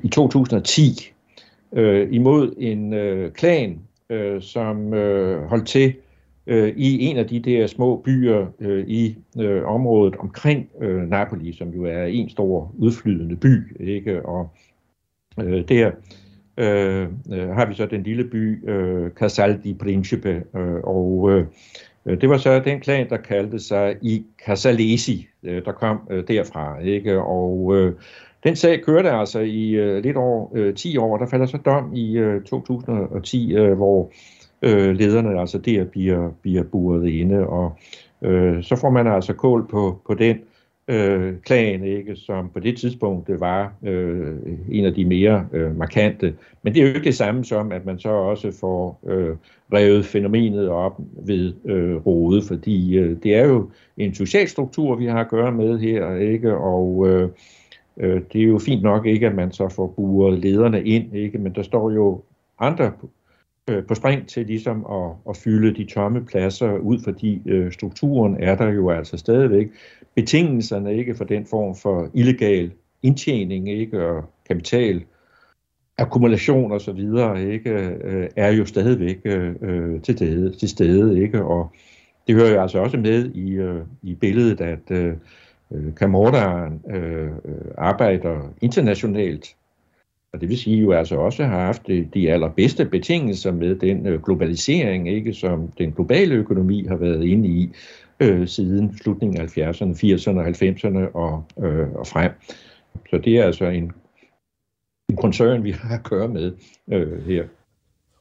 [0.04, 1.14] i 2010
[1.74, 5.94] øh, imod en øh, klan, øh, som øh, holdt til
[6.48, 11.54] øh, i en af de der små byer øh, i øh, området omkring øh, Napoli,
[11.54, 14.26] som jo er en stor udflydende by, ikke?
[14.26, 14.50] Og
[15.40, 15.92] øh, der
[16.58, 21.46] øh, øh har vi så den lille by øh, Casal di Principe, øh, og Øh,
[22.06, 26.28] Øh, det var så den klan, der kaldte sig i Casalesi, øh, der kom øh,
[26.28, 26.80] derfra.
[26.80, 27.22] Ikke?
[27.22, 27.94] Og øh,
[28.44, 31.18] den sag kørte altså i øh, lidt over øh, 10 år.
[31.18, 34.12] Der falder så dom i øh, 2010, øh, hvor
[34.62, 37.48] øh, lederne altså der bliver, bliver buret inde.
[37.48, 37.78] Og
[38.22, 40.38] øh, så får man altså kål på, på den
[40.88, 44.36] øh, klan, ikke, som på det tidspunkt var øh,
[44.70, 46.36] en af de mere øh, markante.
[46.64, 49.36] Men det er jo ikke det samme som, at man så også får øh,
[49.74, 55.06] revet fænomenet op ved øh, rode, fordi øh, det er jo en social struktur, vi
[55.06, 56.56] har at gøre med her, ikke?
[56.58, 57.30] og øh,
[57.98, 61.38] øh, det er jo fint nok ikke, at man så får buret lederne ind, ikke?
[61.38, 62.22] men der står jo
[62.60, 62.92] andre
[63.70, 68.38] øh, på spring til ligesom at, at fylde de tomme pladser ud, fordi øh, strukturen
[68.40, 69.68] er der jo altså stadigvæk.
[70.16, 72.72] Betingelserne ikke for den form for illegal
[73.04, 75.04] indtjening ikke og kapital
[75.98, 77.70] akkumulation og så videre ikke
[78.04, 81.72] øh, er jo stadigvæk øh, øh til, stede, til stede ikke og
[82.28, 85.14] det hører jo altså også med i, øh, i billedet at øh,
[85.72, 87.32] øh Camorraen øh, øh,
[87.78, 89.56] arbejder internationalt.
[90.34, 95.10] Og det vil sige jo altså også har haft de allerbedste betingelser med den globalisering,
[95.10, 97.70] ikke, som den globale økonomi har været inde i
[98.20, 102.32] øh, siden slutningen af 70'erne, 80'erne, 90'erne og, øh, og frem.
[103.10, 103.92] Så det er altså en
[105.10, 106.52] en koncern, vi har at køre med
[106.92, 107.44] øh, her.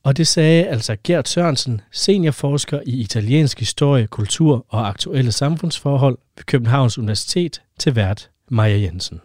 [0.02, 6.44] Og det sagde altså Gert Sørensen, seniorforsker i italiensk historie, kultur og aktuelle samfundsforhold ved
[6.44, 9.20] Københavns Universitet til vært Maja Jensen.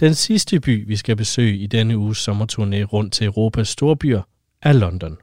[0.00, 4.22] Den sidste by, vi skal besøge i denne uges sommerturné rundt til Europas storbyer,
[4.62, 5.16] er London.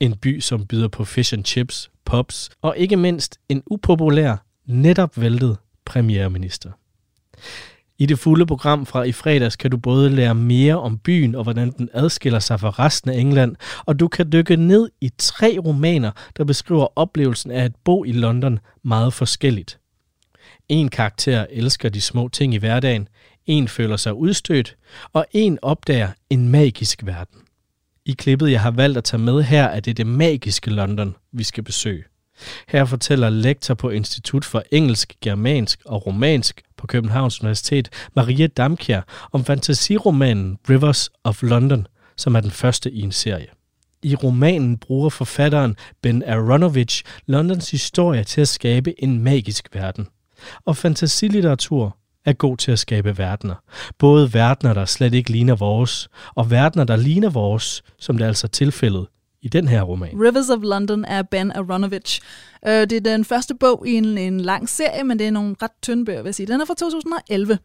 [0.00, 4.36] En by, som byder på fish and chips, pubs og ikke mindst en upopulær,
[4.66, 6.70] netop væltet premierminister.
[7.98, 11.42] I det fulde program fra i fredags kan du både lære mere om byen og
[11.42, 15.58] hvordan den adskiller sig fra resten af England, og du kan dykke ned i tre
[15.64, 19.78] romaner, der beskriver oplevelsen af at bo i London meget forskelligt.
[20.68, 23.08] En karakter elsker de små ting i hverdagen,
[23.46, 24.76] en føler sig udstødt,
[25.12, 27.43] og en opdager en magisk verden.
[28.06, 31.44] I klippet, jeg har valgt at tage med her, er det det magiske London, vi
[31.44, 32.04] skal besøge.
[32.68, 39.28] Her fortæller lektor på Institut for Engelsk, Germansk og Romansk på Københavns Universitet, Maria Damkjær,
[39.32, 41.86] om fantasiromanen Rivers of London,
[42.16, 43.46] som er den første i en serie.
[44.02, 50.08] I romanen bruger forfatteren Ben Aronovich Londons historie til at skabe en magisk verden.
[50.64, 53.54] Og fantasilitteratur er god til at skabe verdener.
[53.98, 58.44] Både verdener, der slet ikke ligner vores, og verdener, der ligner vores, som det altså
[58.44, 59.06] er altså tilfældet
[59.42, 60.20] i den her roman.
[60.20, 62.20] Rivers of London er Ben Aronovich.
[62.66, 65.56] Øh, det er den første bog i en, en lang serie, men det er nogle
[65.62, 66.46] ret tynde bøger, vil jeg sige.
[66.46, 67.58] Den er fra 2011.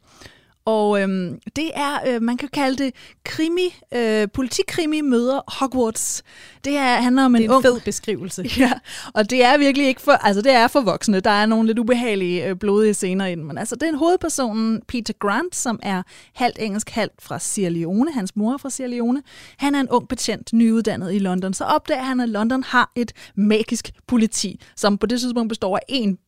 [0.70, 2.94] Og øhm, det er, øh, man kan kalde det
[3.26, 6.24] krimi, øh, politikrimi møder Hogwarts.
[6.64, 7.64] Det er, handler om en, det er en ung...
[7.64, 8.46] fed beskrivelse.
[8.60, 8.72] Ja,
[9.14, 11.20] og det er virkelig ikke for, altså det er for voksne.
[11.20, 13.46] Der er nogle lidt ubehagelige, øh, blodige scener i den.
[13.46, 16.04] Men altså, det er en hovedpersonen, Peter Grant, som er
[16.34, 18.12] halvt engelsk, halvt fra Sierra Leone.
[18.14, 19.24] Hans mor er fra Sierra Leone.
[19.58, 21.54] Han er en ung betjent, nyuddannet i London.
[21.54, 25.96] Så opdager han, at London har et magisk politi, som på det tidspunkt består af
[25.96, 26.26] én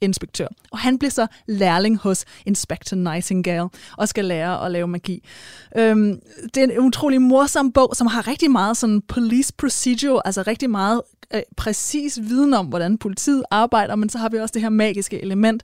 [0.00, 0.46] inspektør.
[0.70, 3.68] Og han bliver så lærling hos Inspector Nightingale
[3.98, 5.24] og skal lære at lave magi.
[5.76, 6.20] Øhm,
[6.54, 10.70] det er en utrolig morsom bog, som har rigtig meget sådan police procedure, altså rigtig
[10.70, 11.00] meget
[11.34, 15.22] øh, præcis viden om, hvordan politiet arbejder, men så har vi også det her magiske
[15.22, 15.62] element.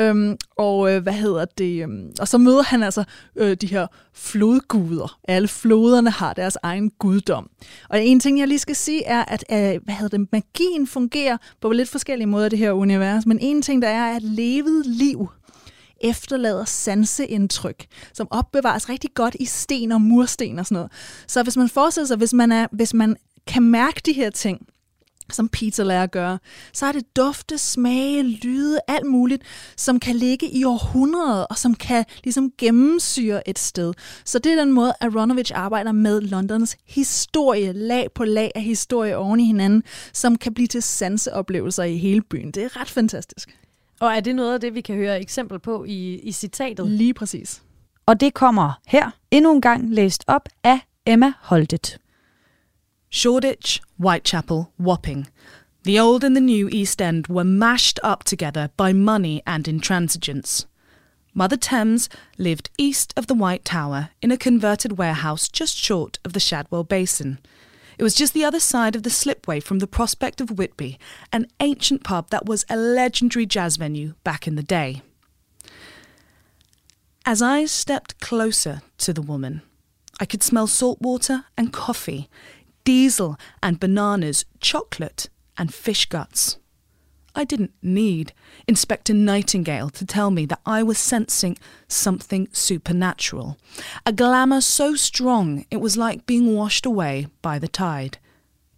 [0.00, 1.82] Øhm, og øh, hvad hedder det?
[1.82, 3.04] Øhm, og så møder han altså
[3.36, 5.18] øh, de her flodguder.
[5.24, 7.50] Alle floderne har deres egen guddom.
[7.88, 11.36] Og en ting, jeg lige skal sige, er, at øh, hvad hedder det, magien fungerer
[11.60, 14.86] på lidt forskellige måder i det her univers, men en ting, der er, at levet
[14.86, 15.28] liv
[16.00, 20.92] efterlader sanseindtryk, som opbevares rigtig godt i sten og mursten og sådan noget.
[21.26, 23.16] Så hvis man forestiller sig, hvis man, er, hvis man
[23.46, 24.66] kan mærke de her ting,
[25.30, 26.38] som Peter lærer at gøre,
[26.72, 29.42] så er det dufte, smage, lyde, alt muligt,
[29.76, 33.94] som kan ligge i århundreder, og som kan ligesom gennemsyre et sted.
[34.24, 39.16] Så det er den måde, Aronovich arbejder med Londons historie, lag på lag af historie
[39.16, 42.50] oven i hinanden, som kan blive til sanseoplevelser i hele byen.
[42.50, 43.58] Det er ret fantastisk.
[44.02, 46.90] Og er det noget af det, vi kan høre eksempel på i, i citatet?
[46.90, 47.62] Lige præcis.
[48.06, 51.98] Og det kommer her endnu en gang læst op af Emma Holtet.
[53.10, 55.28] Shoreditch, Whitechapel, Wapping.
[55.84, 60.66] The old and the new East End were mashed up together by money and intransigence.
[61.34, 66.32] Mother Thames lived east of the White Tower in a converted warehouse just short of
[66.32, 67.38] the Shadwell Basin.
[67.98, 70.98] It was just the other side of the slipway from the prospect of Whitby,
[71.32, 75.02] an ancient pub that was a legendary jazz venue back in the day.
[77.24, 79.62] As I stepped closer to the woman,
[80.18, 82.28] I could smell salt water and coffee,
[82.84, 86.58] diesel and bananas, chocolate and fish guts.
[87.34, 88.32] I didn't need
[88.68, 91.56] Inspector Nightingale to tell me that I was sensing
[91.88, 93.56] something supernatural.
[94.04, 98.18] A glamour so strong it was like being washed away by the tide.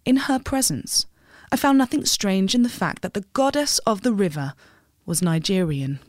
[0.05, 1.05] In her presence,
[1.51, 4.53] I found nothing strange in the fact that the goddess of the river
[5.05, 5.99] was Nigerian.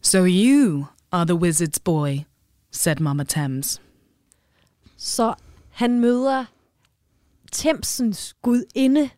[0.00, 2.26] So you are the wizard's boy,
[2.70, 3.80] said Mama Thames.
[4.96, 5.34] Så
[5.70, 6.44] han møder
[7.52, 9.10] Thamesens gudinde.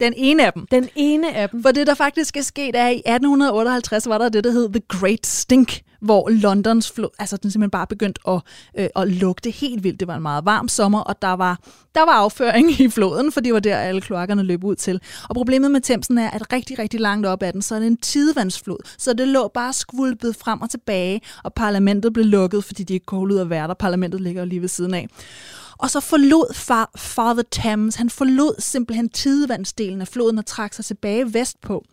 [0.00, 0.66] Den ene af dem.
[0.70, 1.62] Den ene af dem.
[1.62, 4.68] For det, der faktisk er sket, er, at i 1858 var der det, der hed
[4.72, 8.40] The Great Stink, hvor Londons flod, altså den simpelthen bare begyndte at,
[8.78, 10.00] øh, at lugte helt vildt.
[10.00, 11.58] Det var en meget varm sommer, og der var,
[11.94, 15.00] der var afføring i floden, for det var der, alle kloakkerne løb ud til.
[15.28, 17.86] Og problemet med Thamesen er, at rigtig, rigtig langt op ad den, så er det
[17.86, 18.78] en tidevandsflod.
[18.98, 23.06] Så det lå bare skvulpet frem og tilbage, og parlamentet blev lukket, fordi de ikke
[23.06, 23.74] kunne holde ud at være der.
[23.74, 25.08] Parlamentet ligger lige ved siden af.
[25.84, 30.84] Og så forlod far, Father Thames, han forlod simpelthen tidevandsdelen af floden og trak sig
[30.84, 31.84] tilbage vestpå.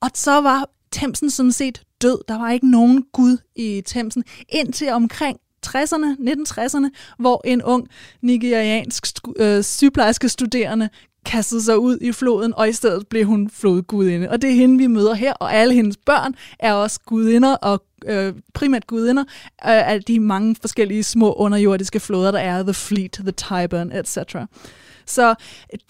[0.00, 2.18] Og så var Thamesen sådan set død.
[2.28, 7.88] Der var ikke nogen gud i Thamesen indtil omkring 60'erne, 1960'erne, hvor en ung
[8.20, 9.04] nigeriansk
[9.36, 10.88] øh, sygeplejerske studerende
[11.24, 14.30] kastede sig ud i floden, og i stedet blev hun flodgudinde.
[14.30, 17.84] Og det er hende, vi møder her, og alle hendes børn er også gudinder, og
[18.06, 23.12] øh, primært gudinder øh, af de mange forskellige små underjordiske floder, der er The Fleet,
[23.12, 24.36] The Tyburn, etc.
[25.06, 25.34] Så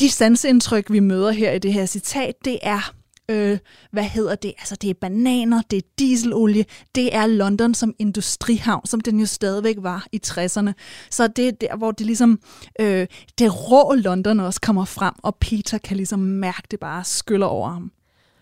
[0.00, 2.92] de sansindtryk, vi møder her i det her citat, det er
[3.30, 3.58] øh,
[3.90, 6.64] hvad hedder det, altså det er bananer, det er dieselolie,
[6.94, 10.72] det er London som industrihavn, som den jo stadigvæk var i 60'erne.
[11.10, 12.40] Så det er der, hvor det ligesom,
[12.80, 13.06] øh,
[13.38, 17.68] det rå London også kommer frem, og Peter kan ligesom mærke det bare skyller over
[17.68, 17.92] ham.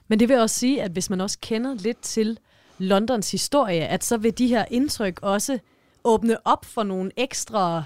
[0.08, 2.38] Men det vil også sige, at hvis man også kender lidt til
[2.78, 5.58] Londons historie, at så vil de her indtryk også
[6.04, 7.84] åbne op for nogle ekstra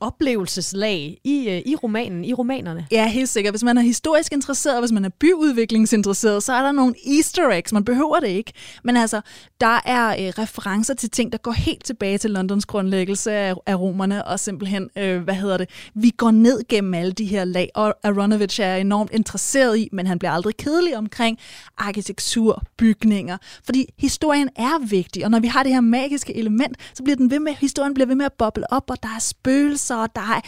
[0.00, 2.86] oplevelseslag i, øh, i romanen, i romanerne.
[2.92, 3.52] Ja, helt sikkert.
[3.52, 7.72] Hvis man er historisk interesseret, hvis man er byudviklingsinteresseret, så er der nogle easter eggs.
[7.72, 8.52] Man behøver det ikke.
[8.84, 9.20] Men altså,
[9.60, 13.80] der er øh, referencer til ting, der går helt tilbage til Londons grundlæggelse af, af
[13.80, 17.70] romerne, og simpelthen, øh, hvad hedder det, vi går ned gennem alle de her lag,
[17.74, 21.38] og Aronovich er enormt interesseret i, men han bliver aldrig kedelig omkring
[21.78, 27.02] arkitektur, bygninger, fordi historien er vigtig, og når vi har det her magiske element, så
[27.02, 29.89] bliver den ved med, historien bliver ved med at boble op, og der er spøgelser,
[29.90, 30.40] følelser, og der er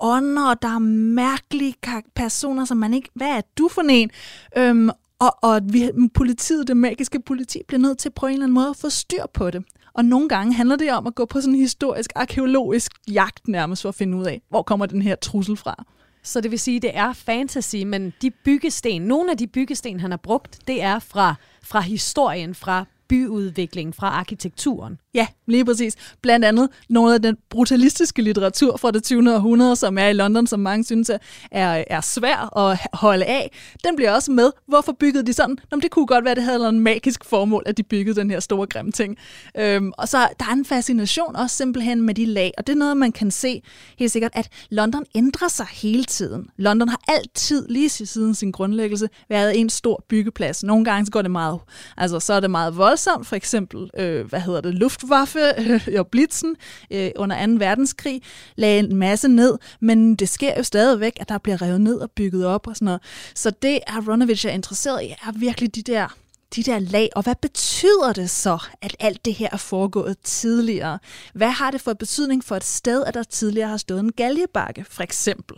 [0.00, 1.74] ånder, og der er mærkelige
[2.14, 3.08] personer, som man ikke...
[3.14, 4.10] Hvad er du for en?
[4.56, 8.54] Øhm, og, og vi, politiet, det magiske politi, bliver nødt til på en eller anden
[8.54, 9.64] måde at få styr på det.
[9.94, 13.82] Og nogle gange handler det om at gå på sådan en historisk, arkeologisk jagt nærmest
[13.82, 15.84] for at finde ud af, hvor kommer den her trussel fra.
[16.22, 20.10] Så det vil sige, det er fantasy, men de byggesten, nogle af de byggesten, han
[20.10, 24.98] har brugt, det er fra, fra historien, fra byudviklingen, fra arkitekturen.
[25.14, 25.94] Ja, lige præcis.
[26.22, 29.34] Blandt andet noget af den brutalistiske litteratur fra det 20.
[29.34, 31.10] århundrede, som er i London, som mange synes
[31.50, 33.50] er, er svær at holde af.
[33.84, 34.50] Den bliver også med.
[34.68, 35.58] Hvorfor byggede de sådan?
[35.70, 38.30] Nå, det kunne godt være, at det havde en magisk formål, at de byggede den
[38.30, 39.16] her store grimme ting.
[39.58, 42.76] Øhm, og så der er en fascination også simpelthen med de lag, og det er
[42.76, 43.62] noget, man kan se
[43.98, 46.46] helt sikkert, at London ændrer sig hele tiden.
[46.56, 50.64] London har altid, lige siden sin grundlæggelse, været en stor byggeplads.
[50.64, 51.58] Nogle gange så går det meget,
[51.96, 55.98] altså så er det meget voldsomt, for eksempel, øh, hvad hedder det, luft Luftwaffe øh,
[55.98, 56.56] og Blitzen
[56.90, 57.52] øh, under 2.
[57.52, 58.22] verdenskrig
[58.56, 62.10] lagde en masse ned, men det sker jo stadigvæk, at der bliver revet ned og
[62.10, 63.00] bygget op og sådan noget.
[63.34, 66.08] Så det, Aronovich er interesseret i, er virkelig de der
[66.56, 70.98] de der lag, og hvad betyder det så, at alt det her er foregået tidligere?
[71.34, 74.84] Hvad har det for betydning for et sted, at der tidligere har stået en galjebakke,
[74.90, 75.56] for eksempel?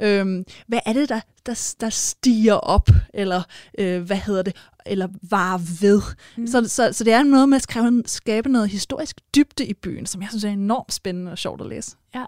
[0.00, 3.42] Øhm, hvad er det, der, der, der stiger op, eller
[3.78, 4.56] øh, hvad hedder det,
[4.88, 6.02] eller var ved.
[6.36, 6.46] Mm.
[6.46, 10.06] Så, så, så det er noget med at skrive, skabe noget historisk dybde i byen,
[10.06, 11.96] som jeg synes er enormt spændende og sjovt at læse.
[12.14, 12.24] Ja,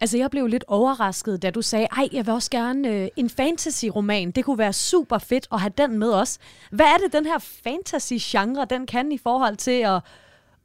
[0.00, 3.30] altså jeg blev lidt overrasket, da du sagde, ej, jeg vil også gerne øh, en
[3.30, 4.30] fantasy-roman.
[4.30, 6.38] Det kunne være super fedt at have den med os.
[6.70, 10.00] Hvad er det, den her fantasy-genre, den kan i forhold til at,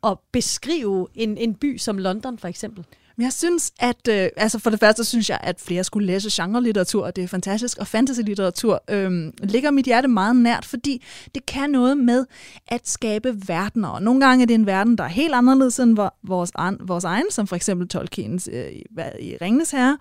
[0.03, 2.85] at beskrive en, en by som London, for eksempel?
[3.17, 6.43] Men jeg synes, at øh, altså for det første synes jeg, at flere skulle læse
[6.43, 11.03] genre-litteratur, og det er fantastisk, og fantasy-litteratur øh, ligger mit hjerte meget nært, fordi
[11.35, 12.25] det kan noget med
[12.67, 13.87] at skabe verdener.
[13.87, 17.25] Og nogle gange er det en verden, der er helt anderledes end vores, vores egen,
[17.31, 18.71] som for eksempel Tolkiens øh,
[19.19, 19.97] i Ringnes Herre.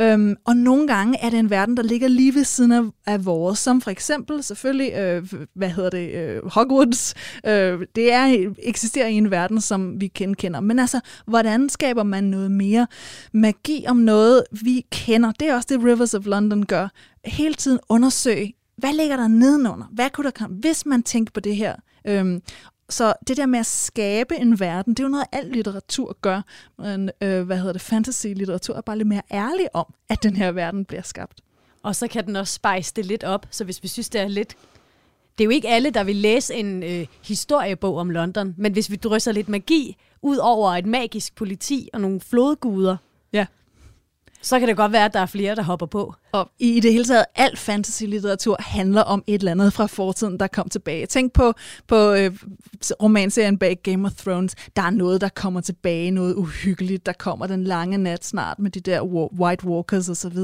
[0.00, 3.24] Øhm, og nogle gange er det en verden, der ligger lige ved siden af, af
[3.24, 7.14] vores, som for eksempel selvfølgelig, øh, hvad hedder det, øh, Hogwarts.
[7.46, 10.60] Øh, det er, eksisterer i en verden, som vi kender.
[10.60, 12.86] Men altså, hvordan skaber man noget mere
[13.32, 15.32] magi om noget, vi kender?
[15.32, 16.88] Det er også det, Rivers of London gør.
[17.24, 19.86] Hele tiden undersøge, hvad ligger der nedenunder?
[19.92, 21.74] Hvad kunne der komme, hvis man tænker på det her?
[22.06, 22.42] Øhm,
[22.88, 26.42] så det der med at skabe en verden, det er jo noget, alt litteratur gør.
[26.78, 30.52] Men, øh, hvad hedder det, fantasy-litteratur er bare lidt mere ærlig om, at den her
[30.52, 31.40] verden bliver skabt.
[31.82, 34.28] Og så kan den også spice det lidt op, så hvis vi synes, det er
[34.28, 34.56] lidt...
[35.38, 38.90] Det er jo ikke alle, der vil læse en øh, historiebog om London, men hvis
[38.90, 42.96] vi drysser lidt magi ud over et magisk politi og nogle flodguder,
[43.32, 43.46] ja.
[44.42, 46.14] så kan det godt være, at der er flere, der hopper på.
[46.32, 50.46] Og i det hele taget, al fantasy-litteratur handler om et eller andet fra fortiden, der
[50.46, 51.06] kom tilbage.
[51.06, 51.52] Tænk på,
[51.86, 52.32] på øh,
[53.02, 54.54] romanserien bag Game of Thrones.
[54.76, 57.06] Der er noget, der kommer tilbage, noget uhyggeligt.
[57.06, 59.02] Der kommer den lange nat snart med de der
[59.40, 60.38] White Walkers osv.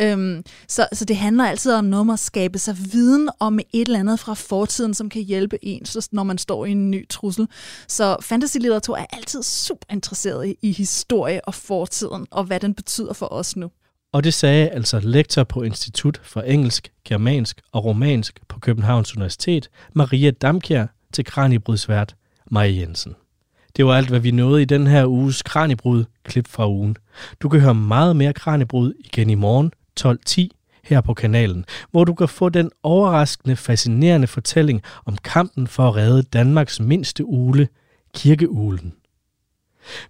[0.00, 3.86] Øhm, så, så det handler altid om noget med at skabe sig viden om et
[3.86, 7.48] eller andet fra fortiden, som kan hjælpe en, når man står i en ny trussel.
[7.88, 13.12] Så fantasy-litteratur er altid super interesseret i, i historie og fortiden, og hvad den betyder
[13.12, 13.70] for os nu.
[14.12, 19.70] Og det sagde altså lektor på Institut for Engelsk, Germansk og Romansk på Københavns Universitet,
[19.92, 22.16] Maria Damkjær, til Kranibrudsvært
[22.50, 23.14] Maja Jensen.
[23.76, 26.96] Det var alt, hvad vi nåede i den her uges Kranibrud, klip fra ugen.
[27.40, 30.48] Du kan høre meget mere Kranibrud igen i morgen 12.10
[30.84, 35.96] her på kanalen, hvor du kan få den overraskende, fascinerende fortælling om kampen for at
[35.96, 37.68] redde Danmarks mindste ule,
[38.14, 38.94] kirkeulen.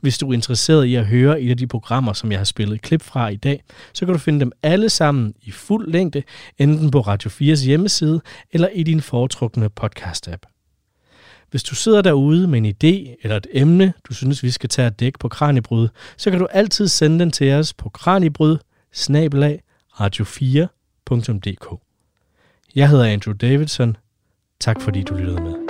[0.00, 2.82] Hvis du er interesseret i at høre et af de programmer, som jeg har spillet
[2.82, 3.62] klip fra i dag,
[3.92, 6.22] så kan du finde dem alle sammen i fuld længde,
[6.58, 8.20] enten på Radio 4's hjemmeside
[8.52, 10.56] eller i din foretrukne podcast-app.
[11.50, 14.86] Hvis du sidder derude med en idé eller et emne, du synes, vi skal tage
[14.86, 18.58] at dække på Kranibryd, så kan du altid sende den til os på kranjebrud
[20.00, 21.80] radio4.dk.
[22.74, 23.96] Jeg hedder Andrew Davidson.
[24.60, 25.69] Tak fordi du lyttede med.